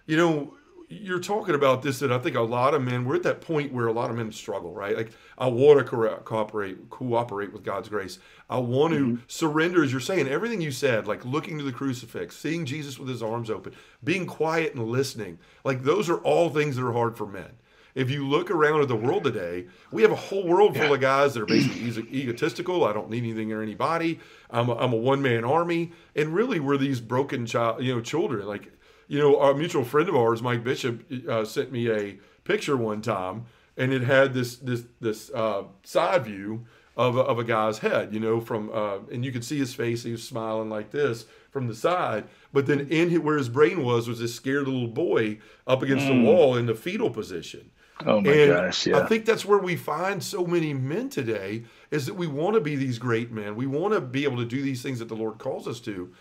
[0.05, 0.53] you know
[0.89, 3.71] you're talking about this that I think a lot of men we're at that point
[3.71, 4.97] where a lot of men struggle, right?
[4.97, 8.17] Like I want to cooperate, cooperate with God's grace.
[8.49, 9.23] I want to mm-hmm.
[9.27, 13.07] surrender, as you're saying, everything you said, like looking to the crucifix, seeing Jesus with
[13.07, 15.37] his arms open, being quiet and listening.
[15.63, 17.51] Like those are all things that are hard for men.
[17.93, 20.93] If you look around at the world today, we have a whole world full yeah.
[20.93, 22.85] of guys that are basically egotistical.
[22.85, 24.19] I don't need anything or anybody.
[24.49, 28.01] I'm a, I'm a one man army, and really we're these broken child, you know,
[28.01, 28.47] children.
[28.47, 28.71] Like
[29.09, 33.01] you know, a mutual friend of ours, Mike Bishop, uh, sent me a picture one
[33.01, 33.45] time,
[33.75, 38.13] and it had this this this uh, side view of a, of a guy's head,
[38.13, 40.03] you know, from uh, and you could see his face.
[40.03, 43.83] He was smiling like this from the side, but then in his, where his brain
[43.83, 46.09] was was this scared little boy up against mm.
[46.09, 47.71] the wall in the fetal position.
[48.05, 48.85] Oh my and gosh!
[48.85, 52.53] Yeah, I think that's where we find so many men today is that we want
[52.53, 53.55] to be these great men.
[53.55, 56.13] We want to be able to do these things that the Lord calls us to.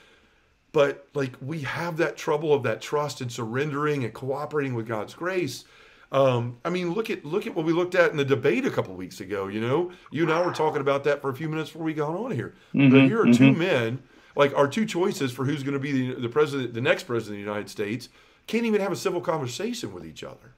[0.73, 5.15] But like we have that trouble of that trust and surrendering and cooperating with God's
[5.15, 5.65] grace.
[6.11, 8.71] Um, I mean, look at look at what we looked at in the debate a
[8.71, 9.49] couple weeks ago.
[9.49, 11.95] You know, you and I were talking about that for a few minutes before we
[11.95, 12.55] got on here.
[12.75, 13.33] Mm-hmm, but here are mm-hmm.
[13.33, 14.03] two men,
[14.35, 17.41] like our two choices for who's going to be the, the president, the next president
[17.41, 18.09] of the United States,
[18.47, 20.55] can't even have a civil conversation with each other.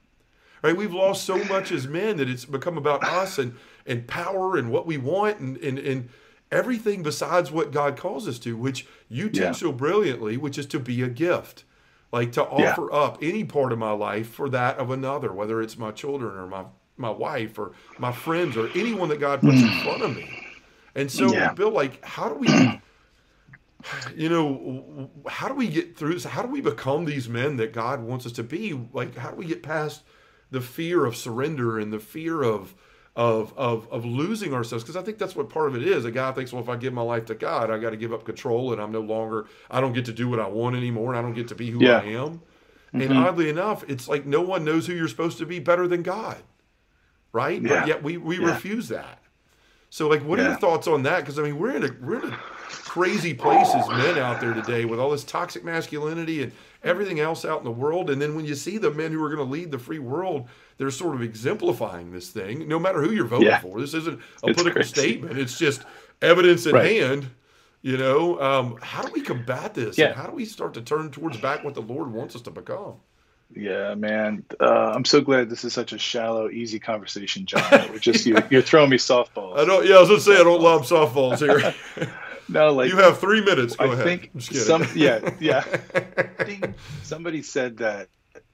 [0.63, 0.77] Right?
[0.77, 4.71] We've lost so much as men that it's become about us and and power and
[4.71, 6.09] what we want and and and
[6.51, 9.53] everything besides what God calls us to, which you teach yeah.
[9.53, 11.65] so brilliantly, which is to be a gift.
[12.13, 12.99] Like to offer yeah.
[12.99, 16.47] up any part of my life for that of another, whether it's my children or
[16.47, 16.65] my
[16.97, 19.83] my wife or my friends or anyone that God puts in mm.
[19.83, 20.29] front of me.
[20.95, 21.53] And so, yeah.
[21.55, 22.81] Bill, like, how do we,
[24.15, 26.25] you know, how do we get through this?
[26.25, 28.79] How do we become these men that God wants us to be?
[28.93, 30.03] Like, how do we get past
[30.51, 32.75] the fear of surrender and the fear of,
[33.17, 36.05] of of of losing ourselves because I think that's what part of it is.
[36.05, 38.13] A guy thinks, well, if I give my life to God, I got to give
[38.13, 41.11] up control, and I'm no longer, I don't get to do what I want anymore,
[41.11, 41.99] and I don't get to be who yeah.
[41.99, 42.43] I am.
[42.95, 43.01] Mm-hmm.
[43.03, 46.03] And oddly enough, it's like no one knows who you're supposed to be better than
[46.03, 46.43] God,
[47.33, 47.61] right?
[47.61, 47.81] Yeah.
[47.81, 48.47] But yet we we yeah.
[48.47, 49.19] refuse that.
[49.91, 51.21] So, like, what are your thoughts on that?
[51.21, 52.39] Because I mean, we're in a we're in a
[52.71, 56.53] crazy places men out there today with all this toxic masculinity and
[56.83, 58.11] everything else out in the world.
[58.11, 60.49] And then when you see the men who are going to lead the free world,
[60.79, 63.61] they're sort of exemplifying this thing, no matter who you're voting yeah.
[63.61, 63.81] for.
[63.81, 64.89] This isn't a it's political crazy.
[64.89, 65.85] statement, it's just
[66.23, 66.91] evidence in right.
[66.91, 67.31] hand.
[67.83, 69.97] You know, um, how do we combat this?
[69.97, 70.13] Yeah.
[70.13, 72.97] how do we start to turn towards back what the Lord wants us to become?
[73.55, 74.45] Yeah, man.
[74.61, 77.63] Uh, I'm so glad this is such a shallow, easy conversation, John.
[77.91, 79.59] We're just you, are throwing me softballs.
[79.59, 79.87] I don't.
[79.87, 81.75] Yeah, I was gonna say I don't lob softballs here.
[82.51, 83.77] no, like you have three minutes.
[83.77, 84.05] Go I ahead.
[84.05, 84.87] think some.
[84.95, 85.65] Yeah, yeah.
[87.03, 88.09] somebody said that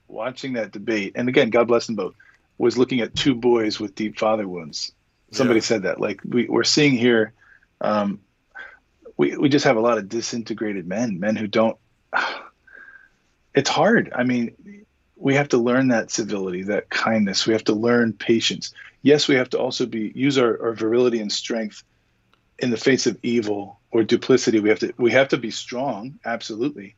[0.08, 2.14] watching that debate, and again, God bless them both,
[2.58, 4.92] was looking at two boys with deep father wounds.
[5.32, 5.64] Somebody yeah.
[5.64, 6.00] said that.
[6.00, 7.32] Like we, we're seeing here,
[7.80, 8.20] um,
[9.16, 11.76] we we just have a lot of disintegrated men, men who don't.
[13.54, 14.12] It's hard.
[14.14, 14.54] I mean,
[15.16, 17.46] we have to learn that civility, that kindness.
[17.46, 18.74] We have to learn patience.
[19.00, 21.82] Yes, we have to also be use our, our virility and strength
[22.58, 24.60] in the face of evil or duplicity.
[24.60, 26.96] We have to we have to be strong, absolutely.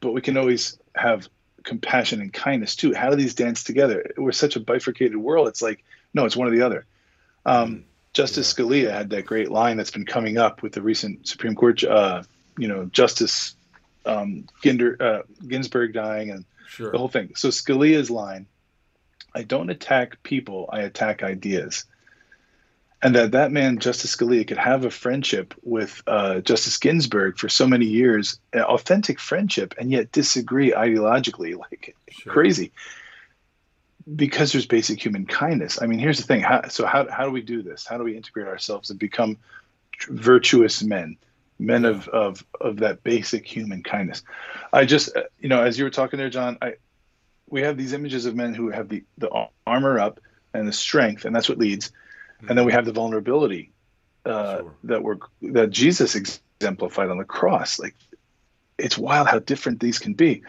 [0.00, 1.28] But we can always have
[1.62, 2.94] compassion and kindness too.
[2.94, 4.12] How do these dance together?
[4.16, 5.48] We're such a bifurcated world.
[5.48, 6.86] It's like no, it's one or the other.
[7.46, 8.64] Um, Justice yeah.
[8.64, 12.24] Scalia had that great line that's been coming up with the recent Supreme Court, uh,
[12.58, 13.54] you know, Justice
[14.04, 16.90] um, Ginder, uh, Ginsburg dying and sure.
[16.90, 17.34] the whole thing.
[17.36, 18.46] So Scalia's line:
[19.34, 21.84] "I don't attack people; I attack ideas."
[23.02, 27.48] And that that man Justice Scalia could have a friendship with uh, Justice Ginsburg for
[27.48, 32.32] so many years, authentic friendship, and yet disagree ideologically like sure.
[32.32, 32.72] crazy
[34.14, 35.80] because there's basic human kindness.
[35.80, 37.86] I mean, here's the thing: how, so how how do we do this?
[37.86, 39.38] How do we integrate ourselves and become
[40.08, 41.16] virtuous men,
[41.58, 44.22] men of of of that basic human kindness?
[44.72, 46.74] I just uh, you know, as you were talking there, John, I
[47.48, 49.30] we have these images of men who have the the
[49.66, 50.20] armor up
[50.52, 51.92] and the strength, and that's what leads
[52.48, 53.72] and then we have the vulnerability
[54.24, 54.74] uh, sure.
[54.84, 57.78] that we're that Jesus exemplified on the cross.
[57.78, 57.94] Like
[58.78, 60.42] it's wild how different these can be.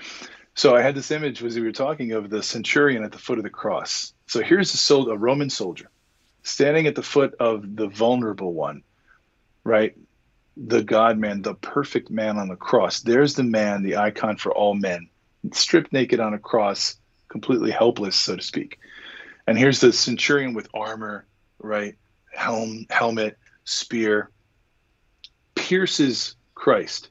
[0.53, 3.37] So I had this image as we were talking of the centurion at the foot
[3.37, 4.13] of the cross.
[4.27, 5.89] So here's a, sol- a Roman soldier
[6.43, 8.83] standing at the foot of the vulnerable one,
[9.63, 9.95] right?
[10.57, 13.01] The God man, the perfect man on the cross.
[13.01, 15.09] There's the man, the icon for all men,
[15.53, 16.97] stripped naked on a cross,
[17.29, 18.79] completely helpless, so to speak.
[19.47, 21.25] And here's the centurion with armor,
[21.61, 21.95] right?
[22.33, 24.29] Helm, helmet, spear,
[25.55, 27.09] pierces Christ.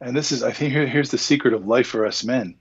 [0.00, 2.54] And this is, I think, here, here's the secret of life for us men.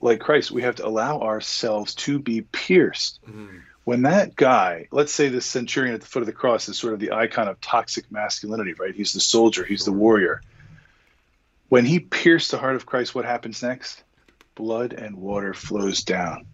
[0.00, 3.20] Like Christ, we have to allow ourselves to be pierced.
[3.28, 3.58] Mm-hmm.
[3.84, 6.94] When that guy, let's say the centurion at the foot of the cross is sort
[6.94, 8.94] of the icon of toxic masculinity, right?
[8.94, 10.42] He's the soldier, he's the warrior.
[11.68, 14.02] When he pierced the heart of Christ, what happens next?
[14.54, 16.46] Blood and water flows down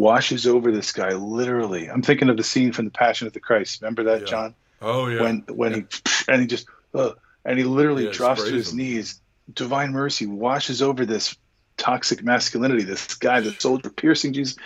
[0.00, 1.90] washes over this guy literally.
[1.90, 3.82] I'm thinking of the scene from the Passion of the Christ.
[3.82, 4.26] Remember that, yeah.
[4.26, 4.54] John?
[4.80, 5.22] Oh yeah.
[5.22, 5.78] When when yeah.
[5.78, 5.84] he
[6.28, 7.12] and he just uh,
[7.44, 8.78] and he literally yeah, drops to his him.
[8.78, 9.20] knees.
[9.52, 11.36] Divine mercy washes over this
[11.76, 12.84] toxic masculinity.
[12.84, 14.56] This guy, that sold the soldier piercing Jesus,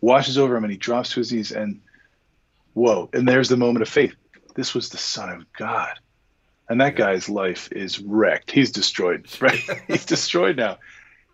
[0.00, 1.82] washes over him and he drops to his knees and
[2.72, 3.10] whoa!
[3.12, 4.14] And there's the moment of faith.
[4.54, 5.98] This was the Son of God.
[6.70, 8.50] And that guy's life is wrecked.
[8.50, 9.60] He's destroyed, right?
[9.86, 10.78] He's destroyed now.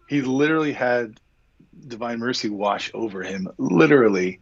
[0.09, 1.20] He literally had
[1.87, 4.41] divine mercy wash over him, literally.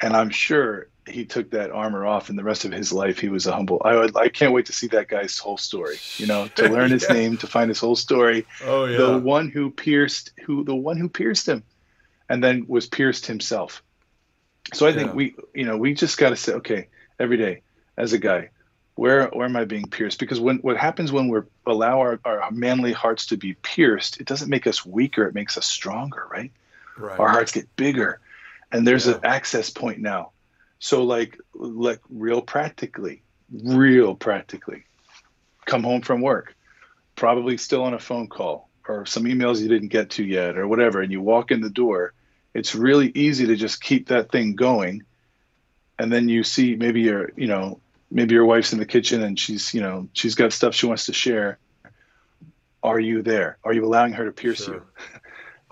[0.00, 3.28] And I'm sure he took that armor off, and the rest of his life he
[3.28, 3.80] was a humble.
[3.84, 5.96] I would, I can't wait to see that guy's whole story.
[6.16, 7.14] You know, to learn his yeah.
[7.14, 8.46] name, to find his whole story.
[8.64, 11.62] Oh yeah, the one who pierced, who the one who pierced him,
[12.28, 13.82] and then was pierced himself.
[14.72, 17.62] So I think we, you know, we just got to say, okay, every day
[17.96, 18.50] as a guy
[18.94, 22.50] where where am i being pierced because when what happens when we allow our, our
[22.50, 26.52] manly hearts to be pierced it doesn't make us weaker it makes us stronger right,
[26.98, 27.18] right.
[27.18, 28.20] our hearts get bigger
[28.72, 29.14] and there's yeah.
[29.14, 30.30] an access point now
[30.78, 33.22] so like like real practically
[33.62, 34.84] real practically
[35.64, 36.54] come home from work
[37.16, 40.66] probably still on a phone call or some emails you didn't get to yet or
[40.66, 42.12] whatever and you walk in the door
[42.52, 45.02] it's really easy to just keep that thing going
[45.98, 47.80] and then you see maybe your you know
[48.10, 51.06] maybe your wife's in the kitchen and she's you know she's got stuff she wants
[51.06, 51.58] to share
[52.82, 54.74] are you there are you allowing her to pierce sure.
[54.74, 55.20] you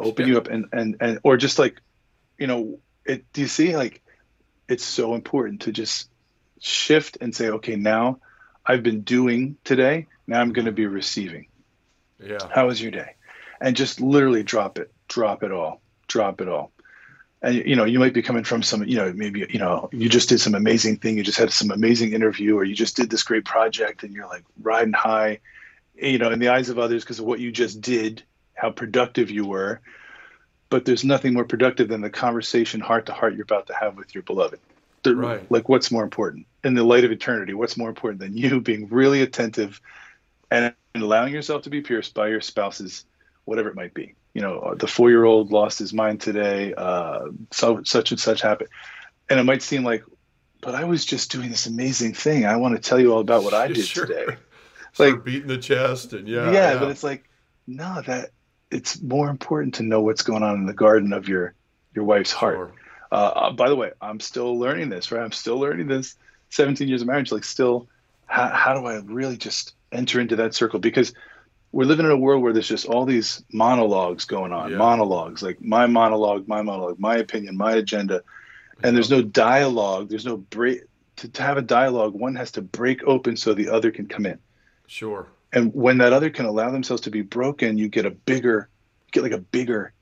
[0.02, 0.32] open yeah.
[0.32, 1.80] you up and and and or just like
[2.38, 4.02] you know it do you see like
[4.68, 6.08] it's so important to just
[6.60, 8.18] shift and say okay now
[8.64, 11.46] i've been doing today now i'm going to be receiving.
[12.18, 12.38] Yeah.
[12.54, 13.16] How was your day?
[13.60, 16.72] And just literally drop it drop it all drop it all.
[17.42, 20.08] And you know you might be coming from some you know maybe you know you
[20.08, 23.10] just did some amazing thing you just had some amazing interview or you just did
[23.10, 25.40] this great project and you're like riding high
[25.94, 28.22] you know in the eyes of others because of what you just did
[28.54, 29.80] how productive you were
[30.70, 33.96] but there's nothing more productive than the conversation heart to heart you're about to have
[33.96, 34.60] with your beloved
[35.02, 35.50] the, right.
[35.50, 38.88] like what's more important in the light of eternity what's more important than you being
[38.88, 39.80] really attentive
[40.50, 43.04] and allowing yourself to be pierced by your spouse's
[43.44, 47.26] whatever it might be you know, the four year old lost his mind today, uh,
[47.50, 48.70] so such and such happened.
[49.28, 50.04] And it might seem like,
[50.60, 52.46] but I was just doing this amazing thing.
[52.46, 54.06] I want to tell you all about what I did sure.
[54.06, 54.36] today.
[54.90, 57.28] It's like beating the chest and yeah, yeah, yeah, but it's like,
[57.66, 58.30] no, that
[58.72, 61.54] it's more important to know what's going on in the garden of your
[61.94, 62.56] your wife's heart.
[62.56, 62.72] Sure.
[63.10, 65.22] Uh, by the way, I'm still learning this, right?
[65.22, 66.16] I'm still learning this.
[66.48, 67.88] 17 years of marriage, like still,
[68.26, 70.78] how, how do I really just enter into that circle?
[70.78, 71.12] Because
[71.72, 74.76] we're living in a world where there's just all these monologues going on, yeah.
[74.78, 78.22] monologues like my monologue, my monologue, my opinion, my agenda,
[78.82, 80.08] and there's no dialogue.
[80.08, 80.82] There's no break.
[81.16, 84.24] To, to have a dialogue, one has to break open so the other can come
[84.24, 84.38] in.
[84.86, 85.28] Sure.
[85.52, 88.68] And when that other can allow themselves to be broken, you get a bigger,
[89.10, 89.92] get like a bigger.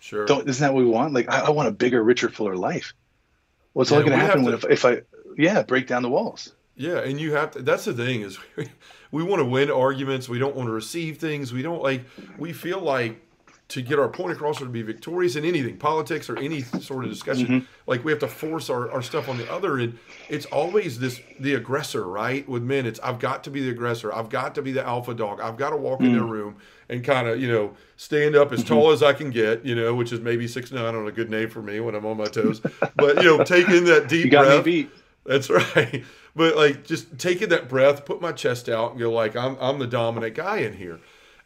[0.00, 0.26] Sure.
[0.26, 1.14] Don't isn't that what we want?
[1.14, 2.92] Like I, I want a bigger, richer, fuller life.
[3.72, 5.02] What's well, yeah, only going to happen when if, if I
[5.36, 6.52] yeah break down the walls.
[6.76, 7.62] Yeah, and you have to.
[7.62, 8.38] That's the thing is,
[9.12, 10.28] we want to win arguments.
[10.28, 11.52] We don't want to receive things.
[11.52, 12.04] We don't like.
[12.36, 13.23] We feel like
[13.66, 17.04] to get our point across or to be victorious in anything, politics or any sort
[17.04, 17.66] of discussion, mm-hmm.
[17.86, 19.78] like we have to force our, our stuff on the other.
[19.78, 19.98] And
[20.28, 22.46] it's always this the aggressor, right?
[22.48, 24.12] With men, it's I've got to be the aggressor.
[24.12, 25.40] I've got to be the alpha dog.
[25.40, 26.08] I've got to walk mm-hmm.
[26.08, 26.30] in their mm.
[26.30, 26.56] room
[26.90, 28.74] and kind of, you know, stand up as mm-hmm.
[28.74, 31.30] tall as I can get, you know, which is maybe six nine on a good
[31.30, 32.60] name for me when I'm on my toes.
[32.96, 34.66] but you know, taking that deep breath.
[35.24, 36.04] That's right
[36.36, 39.78] but like just taking that breath, put my chest out, and go like I'm I'm
[39.78, 41.00] the dominant guy in here,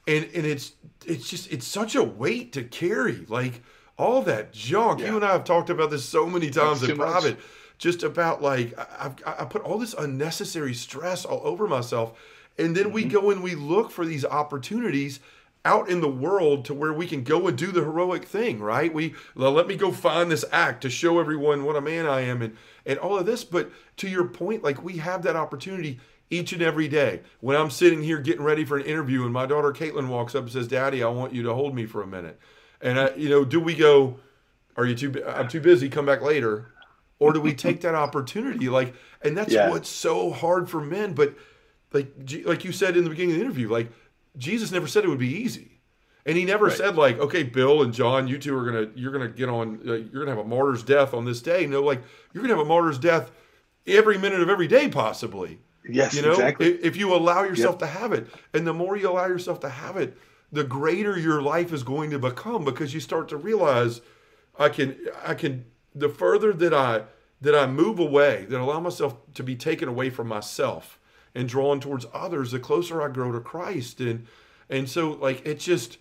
[0.08, 0.72] and and it's
[1.06, 3.62] it's just it's such a weight to carry, like
[3.96, 5.00] all that junk.
[5.00, 5.08] Yeah.
[5.08, 7.46] You and I have talked about this so many times in private, much.
[7.76, 12.18] just about like I've I put all this unnecessary stress all over myself,
[12.56, 12.94] and then mm-hmm.
[12.94, 15.20] we go and we look for these opportunities
[15.64, 18.92] out in the world to where we can go and do the heroic thing, right?
[18.92, 22.40] We let me go find this act to show everyone what a man I am
[22.40, 22.56] and
[22.86, 23.44] and all of this.
[23.44, 26.00] But to your point, like we have that opportunity
[26.30, 27.22] each and every day.
[27.40, 30.42] When I'm sitting here getting ready for an interview and my daughter Caitlin walks up
[30.44, 32.38] and says, "Daddy, I want you to hold me for a minute,"
[32.80, 34.18] and I, you know, do we go?
[34.76, 35.24] Are you too?
[35.26, 35.88] I'm too busy.
[35.88, 36.72] Come back later,
[37.18, 38.68] or do we take that opportunity?
[38.68, 39.70] Like, and that's yeah.
[39.70, 41.14] what's so hard for men.
[41.14, 41.34] But
[41.92, 42.12] like,
[42.44, 43.90] like you said in the beginning of the interview, like
[44.36, 45.72] Jesus never said it would be easy.
[46.26, 46.76] And he never right.
[46.76, 49.94] said like, okay, Bill and John, you two are gonna you're gonna get on uh,
[49.94, 51.66] you're gonna have a martyr's death on this day.
[51.66, 52.02] No, like
[52.32, 53.30] you're gonna have a martyr's death
[53.86, 55.58] every minute of every day, possibly.
[55.88, 56.66] Yes, you know, exactly.
[56.82, 57.90] if you allow yourself yep.
[57.90, 60.16] to have it, and the more you allow yourself to have it,
[60.52, 64.00] the greater your life is going to become because you start to realize,
[64.58, 65.64] I can I can
[65.94, 67.02] the further that I
[67.40, 70.98] that I move away, that allow myself to be taken away from myself
[71.34, 74.00] and drawn towards others, the closer I grow to Christ.
[74.00, 74.26] And
[74.68, 75.98] and so like it's just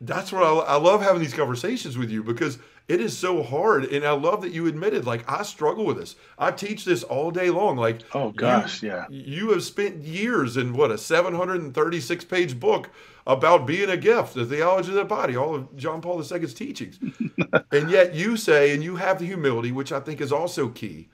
[0.00, 2.58] that's what I, I love having these conversations with you because
[2.90, 6.16] it is so hard and i love that you admitted like i struggle with this
[6.38, 10.56] i teach this all day long like oh gosh you, yeah you have spent years
[10.56, 12.90] in what a 736 page book
[13.26, 16.98] about being a gift the theology of the body all of john paul ii's teachings
[17.72, 21.08] and yet you say and you have the humility which i think is also key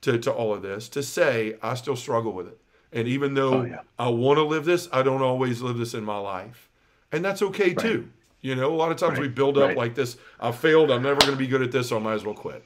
[0.00, 2.60] to, to all of this to say i still struggle with it
[2.92, 3.80] and even though oh, yeah.
[3.98, 6.68] I want to live this, I don't always live this in my life.
[7.12, 7.78] And that's okay right.
[7.78, 8.10] too.
[8.40, 9.22] You know, a lot of times right.
[9.22, 9.76] we build up right.
[9.76, 12.14] like this I failed, I'm never going to be good at this, so I might
[12.14, 12.64] as well quit.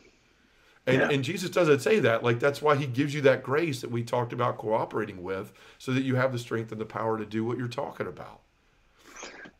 [0.86, 1.10] And, yeah.
[1.10, 2.22] and Jesus doesn't say that.
[2.22, 5.92] Like, that's why he gives you that grace that we talked about cooperating with so
[5.92, 8.40] that you have the strength and the power to do what you're talking about.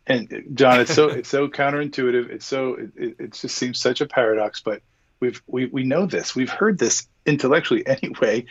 [0.07, 2.29] And John, it's so it's so counterintuitive.
[2.29, 4.83] It's so it, it just seems such a paradox, but
[5.25, 8.45] we've we, we know this we've heard this intellectually anyway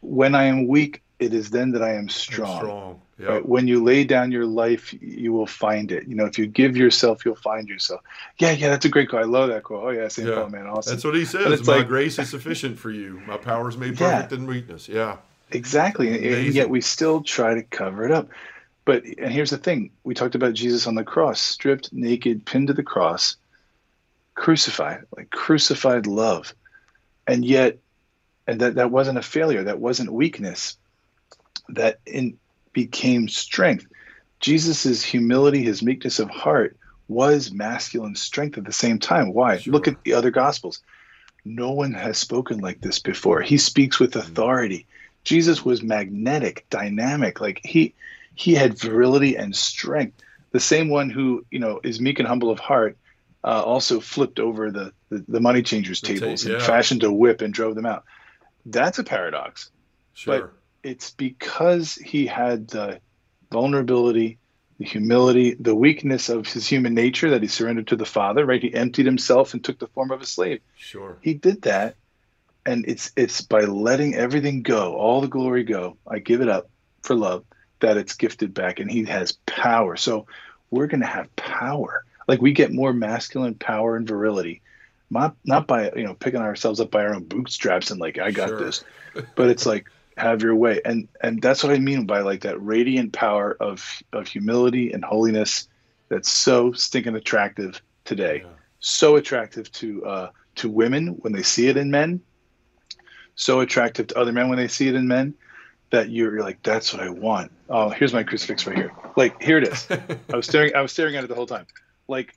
[0.00, 3.00] when i am weak it is then that i am strong, strong.
[3.18, 3.28] Yep.
[3.28, 3.46] Right?
[3.48, 6.76] when you lay down your life you will find it you know if you give
[6.76, 8.00] yourself you'll find yourself
[8.38, 10.34] yeah yeah that's a great quote i love that quote oh yeah st Yeah.
[10.36, 11.50] paul man awesome That's what he says.
[11.60, 13.20] it's My like- grace is sufficient for you.
[13.26, 14.14] My power is made Yeah.
[14.16, 14.88] perfect in weakness.
[14.88, 15.16] Yeah.
[15.50, 16.08] Exactly.
[16.14, 18.28] And- And yet we still try to cover it up.
[18.84, 19.90] But and here's the thing.
[20.04, 23.36] We talked about Jesus on the cross, stripped, naked, pinned to the cross,
[24.34, 26.54] crucified, like crucified love.
[27.26, 27.78] And yet
[28.46, 30.76] and that, that wasn't a failure, that wasn't weakness.
[31.68, 32.38] That in
[32.72, 33.86] became strength.
[34.40, 36.76] Jesus' humility, his meekness of heart
[37.08, 39.32] was masculine strength at the same time.
[39.32, 39.58] Why?
[39.58, 39.72] Sure.
[39.72, 40.80] Look at the other gospels.
[41.44, 43.40] No one has spoken like this before.
[43.40, 44.86] He speaks with authority.
[45.24, 47.40] Jesus was magnetic, dynamic.
[47.40, 47.94] Like he
[48.34, 50.22] he had virility and strength.
[50.52, 52.96] The same one who you know is meek and humble of heart
[53.42, 56.66] uh, also flipped over the, the the money changers tables and yeah.
[56.66, 58.04] fashioned a whip and drove them out.
[58.66, 59.70] That's a paradox.
[60.12, 60.52] Sure.
[60.82, 63.00] It's because he had the
[63.50, 64.38] vulnerability,
[64.78, 68.44] the humility, the weakness of his human nature that he surrendered to the Father.
[68.46, 68.62] Right?
[68.62, 71.18] He emptied himself and took the form of a slave sure.
[71.22, 71.96] he did that
[72.66, 76.68] and it's it's by letting everything go all the glory go i give it up
[77.02, 77.44] for love
[77.80, 80.26] that it's gifted back and he has power so
[80.70, 84.60] we're going to have power like we get more masculine power and virility
[85.08, 88.30] not not by you know picking ourselves up by our own bootstraps and like i
[88.32, 88.58] got Sure.
[88.64, 88.84] this
[89.36, 89.88] but it's like
[90.18, 94.02] have your way and and that's what i mean by like that radiant power of
[94.12, 95.68] of humility and holiness
[96.08, 98.50] that's so stinking attractive today Yeah.
[98.80, 102.20] so attractive to uh to women when they see it in men,
[103.36, 105.34] so attractive to other men when they see it in men,
[105.90, 107.52] that you're, you're like, that's what I want.
[107.68, 108.92] Oh, here's my crucifix right here.
[109.16, 109.86] Like here it is.
[110.32, 110.74] I was staring.
[110.74, 111.66] I was staring at it the whole time.
[112.08, 112.36] Like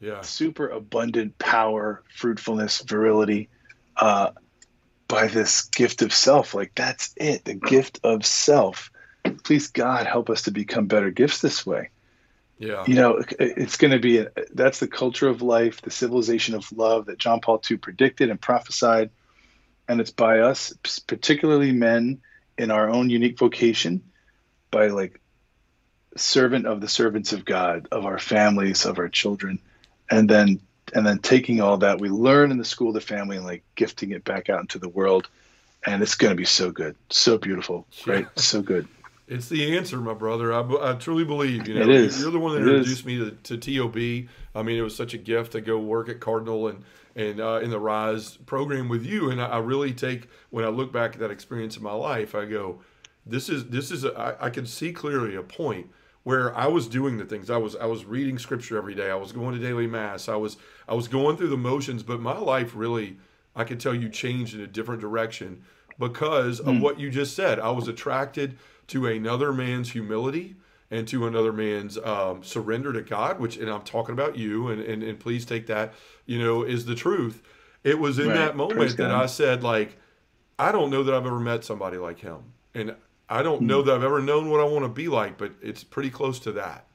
[0.00, 0.20] yeah.
[0.20, 3.48] super abundant power, fruitfulness, virility,
[3.96, 4.32] uh,
[5.08, 6.54] by this gift of self.
[6.54, 7.44] Like that's it.
[7.44, 8.90] The gift of self.
[9.44, 11.90] Please God help us to become better gifts this way
[12.58, 12.84] Yeah.
[12.86, 16.70] you know it's going to be a, that's the culture of life the civilization of
[16.72, 19.10] love that john paul ii predicted and prophesied
[19.88, 20.72] and it's by us
[21.06, 22.20] particularly men
[22.58, 24.02] in our own unique vocation
[24.70, 25.20] by like
[26.16, 29.58] servant of the servants of god of our families of our children
[30.10, 30.60] and then
[30.92, 33.62] and then taking all that we learn in the school of the family and like
[33.74, 35.28] gifting it back out into the world
[35.86, 38.86] and it's going to be so good so beautiful right so good
[39.28, 40.52] It's the answer, my brother.
[40.52, 41.66] I truly believe.
[41.66, 42.20] You know, It is.
[42.20, 44.28] you're the one that It introduced me to, to TOB.
[44.54, 46.84] I mean, it was such a gift to go work at Cardinal and
[47.16, 49.30] and uh, in the Rise program with you.
[49.30, 52.34] And I, I really take when I look back at that experience in my life,
[52.34, 52.80] I go,
[53.24, 55.86] this is this is a, I, I can see clearly a point
[56.24, 57.50] where I was doing the things.
[57.50, 59.10] I was I was reading scripture every day.
[59.10, 60.28] I was going to daily mass.
[60.28, 60.56] I was
[60.88, 63.18] I was going through the motions, but my life really
[63.54, 65.62] I could tell you changed in a different direction
[65.98, 67.60] because of what you just said.
[67.60, 68.56] I was attracted
[68.88, 70.56] to another man's humility
[70.90, 74.80] and to another man's um, surrender to God, which, and I'm talking about you, and,
[74.80, 75.94] and, and please take that,
[76.26, 77.42] you know, is the truth.
[77.84, 78.34] It was in Right.
[78.34, 79.22] that Praise moment that God.
[79.22, 79.96] I said, like,
[80.58, 82.40] I don't know that I've ever met somebody like him.
[82.74, 82.94] And
[83.38, 83.66] I don't Hmm.
[83.66, 86.38] know that I've ever known what I want to be like, but it's pretty close
[86.40, 86.86] to that.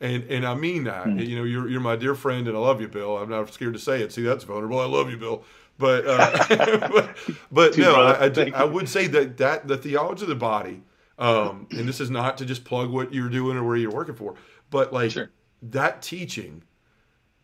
[0.00, 1.04] And and I mean that.
[1.04, 1.18] Hmm.
[1.18, 3.16] You know, you're you're my dear friend, and I love you, Bill.
[3.18, 4.12] I'm not scared to say it.
[4.12, 4.78] See, that's vulnerable.
[4.80, 5.44] I love you, Bill.
[5.78, 7.16] But uh, but,
[7.52, 10.82] but no, I, I would say that that the theology of the body,
[11.18, 14.14] um, and this is not to just plug what you're doing or where you're working
[14.14, 14.34] for,
[14.70, 15.30] but like Sure.
[15.62, 16.62] that teaching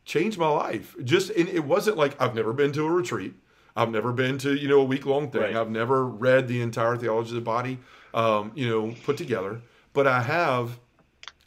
[0.05, 0.95] changed my life.
[1.05, 3.35] Just and it wasn't like I've never been to a retreat.
[3.77, 5.43] I've never been to you know a week long thing.
[5.43, 5.57] Right.
[5.57, 7.79] I've never read the entire theology of the body,
[8.15, 9.61] um, you know, put together.
[9.93, 10.79] But I have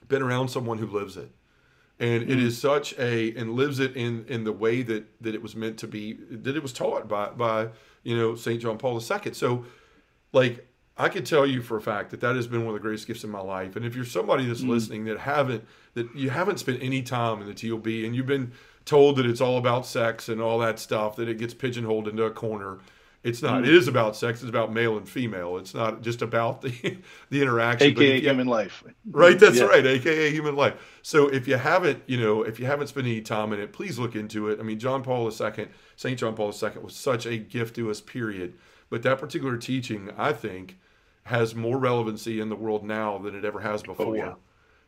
[0.07, 1.31] been around someone who lives it,
[1.99, 2.39] and it Mm-hmm.
[2.39, 5.77] is such a and lives it in in the way that that it was meant
[5.79, 7.69] to be that it was taught by by
[8.03, 9.33] you know Saint John Paul II.
[9.33, 9.65] So
[10.33, 12.79] like I could tell you for a fact that that has been one of the
[12.79, 13.75] greatest gifts in my life.
[13.75, 17.47] And if you're somebody that's listening that haven't that you haven't spent any time in
[17.47, 18.51] the TOB and you've been
[18.85, 22.23] told that it's all about sex and all that stuff, that it gets pigeonholed into
[22.23, 22.77] a corner.
[23.25, 23.59] It's not.
[23.63, 23.65] Hmm.
[23.65, 24.41] It is about sex.
[24.41, 25.57] It's about male and female.
[25.57, 26.69] It's not just about the
[27.29, 27.87] the interaction.
[27.91, 29.63] Aka you- human life Right, that's Yeah.
[29.65, 30.75] right, aka human life.
[31.01, 33.97] So if you haven't, you know, if you haven't spent any time in it, please
[33.97, 34.59] look into it.
[34.59, 37.99] I mean, John Paul II, Saint John Paul II was such a gift to us,
[37.99, 38.53] period.
[38.91, 40.77] But that particular teaching, I think,
[41.23, 44.05] has more relevancy in the world now than it ever has before.
[44.05, 44.33] Oh, yeah.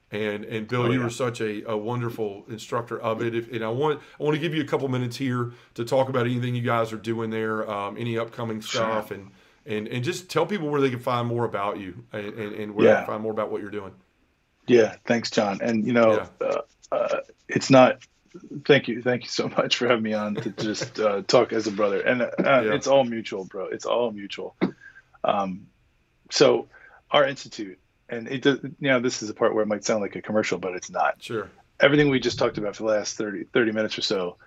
[0.10, 1.04] And and Bill, Oh, you yeah.
[1.04, 3.36] were such a, a wonderful instructor of it.
[3.36, 6.08] If, and I want I want to give you a couple minutes here to talk
[6.08, 9.32] about anything you guys are doing there, um, any upcoming stuff, and,
[9.66, 12.74] and and just tell people where they can find more about you and, and, and
[12.76, 13.92] where they can find more about what you're doing.
[14.66, 15.60] Yeah, thanks, John.
[15.62, 16.48] And you know, Yeah.
[16.48, 16.62] uh,
[16.96, 18.00] uh, it's not
[18.66, 21.68] thank you, thank you so much for having me on to just uh, talk as
[21.68, 22.62] a brother, and uh, yeah.
[22.74, 23.66] it's all mutual, bro.
[23.68, 24.56] It's all mutual.
[25.26, 25.68] Um,
[26.32, 26.68] so
[27.12, 27.80] our institute,
[28.10, 30.22] and it does, you know, this is the part where it might sound like a
[30.22, 31.16] commercial, but it's not.
[31.22, 31.50] Sure.
[31.80, 34.38] Everything we just talked about for the last 30, 30 minutes or so,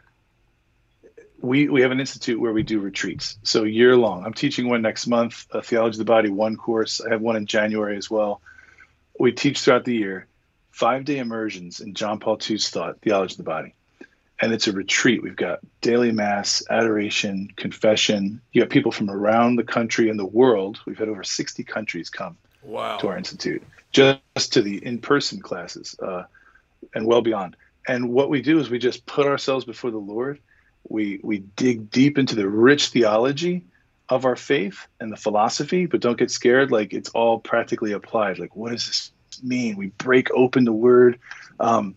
[1.40, 3.38] we we have an institute where we do retreats.
[3.42, 4.24] So year long.
[4.24, 7.00] I'm teaching one next month, a theology of the body one course.
[7.00, 8.42] I have one in January as well.
[9.18, 10.26] We teach throughout the year,
[10.70, 13.74] five day immersions in John Paul II's thought, theology of the body
[14.40, 15.22] and it's a retreat.
[15.22, 18.40] We've got daily mass, adoration, confession.
[18.52, 20.80] You got people from around the country and the world.
[20.86, 22.98] We've had over 60 countries come wow.
[22.98, 26.24] to our institute just to the in-person classes uh,
[26.94, 27.56] and well beyond.
[27.88, 30.38] And what we do is we just put ourselves before the Lord.
[30.88, 33.64] We we dig deep into the rich theology
[34.08, 36.70] of our faith and the philosophy, but don't get scared.
[36.70, 38.38] Like it's all practically applied.
[38.38, 39.76] Like what does this mean?
[39.76, 41.18] We break open the Word.
[41.58, 41.96] Um,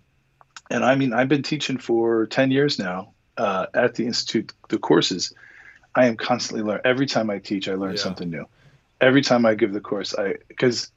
[0.69, 4.77] and I mean, I've been teaching for 10 years now uh, at the Institute, the
[4.77, 5.33] courses.
[5.95, 6.81] I am constantly learning.
[6.85, 8.01] Every time I teach, I learn yeah.
[8.01, 8.47] something new.
[9.03, 10.91] Every time I give the course, I, because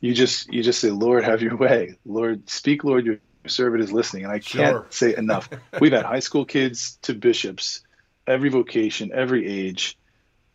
[0.00, 1.96] you just, you just say, Lord, have your way.
[2.04, 4.24] Lord, speak, Lord, your servant is listening.
[4.24, 4.86] And I can't sure.
[4.90, 5.48] say enough.
[5.80, 7.82] We've had high school kids to bishops,
[8.26, 9.98] every vocation, every age,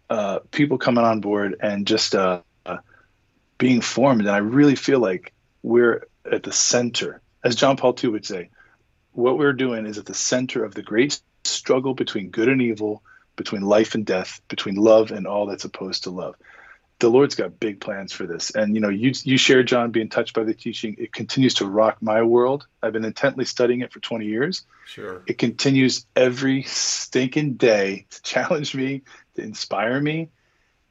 [0.10, 2.78] uh, people coming on board and just uh, uh,
[3.58, 4.22] being formed.
[4.22, 8.50] And I really feel like we're at the center, as John Paul II would say,
[9.12, 13.04] what we're doing is at the center of the great struggle between good and evil,
[13.36, 16.36] between life and death, between love and all that's opposed to love.
[17.00, 18.52] The Lord's got big plans for this.
[18.52, 20.96] And you know, you you shared John being touched by the teaching.
[20.98, 22.66] It continues to rock my world.
[22.82, 24.64] I've been intently studying it for 20 years.
[24.86, 25.22] Sure.
[25.28, 29.04] It continues every stinking day to challenge me,
[29.36, 30.30] to inspire me.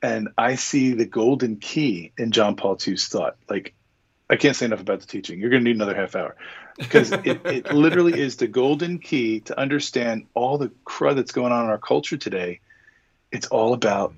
[0.00, 3.36] And I see the golden key in John Paul II's thought.
[3.50, 3.74] Like
[4.28, 5.38] I can't say enough about the teaching.
[5.38, 6.36] You're going to need another half hour
[6.76, 11.52] because it, it literally is the golden key to understand all the crud that's going
[11.52, 12.60] on in our culture today.
[13.30, 14.14] It's all about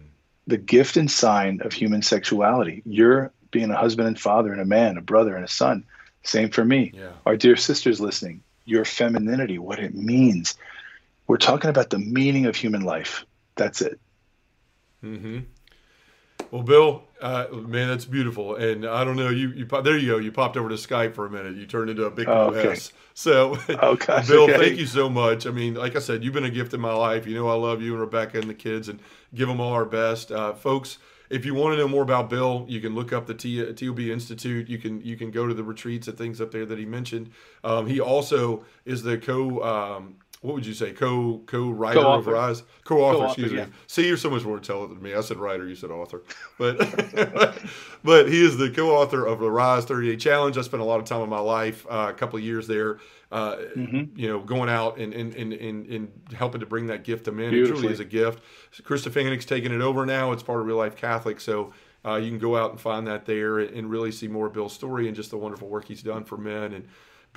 [0.48, 2.82] the gift and sign of human sexuality.
[2.86, 5.84] You're being a husband and father and a man, a brother and a son.
[6.24, 6.92] Same for me.
[6.94, 7.10] Yeah.
[7.26, 10.56] Our dear sisters listening, your femininity, what it means.
[11.26, 13.26] We're talking about the meaning of human life.
[13.56, 14.00] That's it.
[15.04, 15.40] Mm-hmm.
[16.50, 18.56] Well, Bill, uh, man, that's beautiful.
[18.56, 20.18] And I don't know, you, you there you go.
[20.18, 21.56] You popped over to Skype for a minute.
[21.56, 22.68] You turned into a big oh, okay.
[22.68, 22.92] mess.
[23.14, 24.56] So, oh, gosh, Bill, okay.
[24.56, 25.46] thank you so much.
[25.46, 27.26] I mean, like I said, you've been a gift in my life.
[27.26, 29.00] You know, I love you and Rebecca and the kids, and
[29.34, 30.98] give them all our best, uh, folks.
[31.30, 34.00] If you want to know more about Bill, you can look up the T- TOB
[34.00, 34.68] Institute.
[34.68, 37.30] You can you can go to the retreats and things up there that he mentioned.
[37.62, 40.92] Um, he also is the co um, what would you say?
[40.92, 42.62] Co co writer of Rise?
[42.84, 43.66] Co author excuse yeah.
[43.66, 45.14] me see you're so much more intelligent than me.
[45.14, 46.22] I said writer you said author.
[46.58, 46.78] But
[48.04, 50.56] but he is the co author of the Rise 30 Day Challenge.
[50.56, 52.98] I spent a lot of time in my life uh, a couple of years there
[53.30, 54.18] uh, mm-hmm.
[54.18, 57.32] you know going out and and, and and and helping to bring that gift to
[57.32, 57.52] men.
[57.52, 58.42] It truly is a gift.
[58.84, 60.32] Chris Stefanick's taking it over now.
[60.32, 61.40] It's part of Real Life Catholic.
[61.40, 61.72] So
[62.04, 64.72] uh, you can go out and find that there and really see more of Bill's
[64.72, 66.72] story and just the wonderful work he's done for men.
[66.72, 66.88] And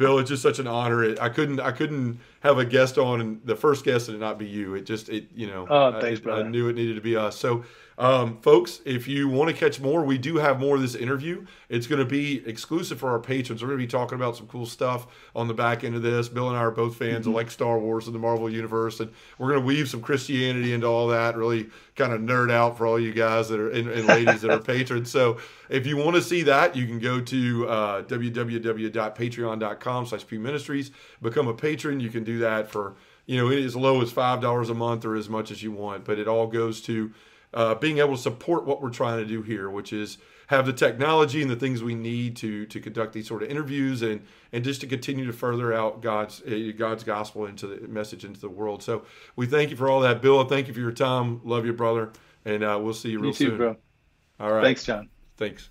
[0.01, 1.15] Bill, it's just such an honor.
[1.21, 4.39] I couldn't I couldn't have a guest on and the first guest and it not
[4.39, 4.73] be you.
[4.73, 7.37] It just it you know oh, thanks, I, I, knew it needed to be us.
[7.37, 7.63] So
[8.01, 11.45] um, folks, if you want to catch more, we do have more of this interview.
[11.69, 13.61] It's going to be exclusive for our patrons.
[13.61, 16.27] We're going to be talking about some cool stuff on the back end of this.
[16.27, 17.29] Bill and I are both fans mm-hmm.
[17.29, 20.73] of like Star Wars and the Marvel Universe, and we're going to weave some Christianity
[20.73, 21.37] into all that.
[21.37, 24.49] Really kind of nerd out for all you guys that are and, and ladies that
[24.49, 25.11] are patrons.
[25.11, 25.37] So
[25.69, 30.89] if you want to see that, you can go to uh, www.patreon.com/slash ministries.
[31.21, 31.99] Become a patron.
[31.99, 32.95] You can do that for
[33.27, 36.03] you know as low as five dollars a month or as much as you want,
[36.03, 37.13] but it all goes to
[37.53, 40.73] uh, being able to support what we're trying to do here, which is have the
[40.73, 44.21] technology and the things we need to to conduct these sort of interviews and
[44.51, 48.39] and just to continue to further out God's uh, God's gospel into the message into
[48.39, 48.83] the world.
[48.83, 49.03] So
[49.35, 50.43] we thank you for all that, Bill.
[50.43, 51.41] Thank you for your time.
[51.43, 52.11] Love you, brother,
[52.45, 53.57] and uh, we'll see you real you too, soon.
[53.57, 53.77] Bro.
[54.39, 54.63] All right.
[54.63, 55.09] Thanks, John.
[55.37, 55.69] Thanks.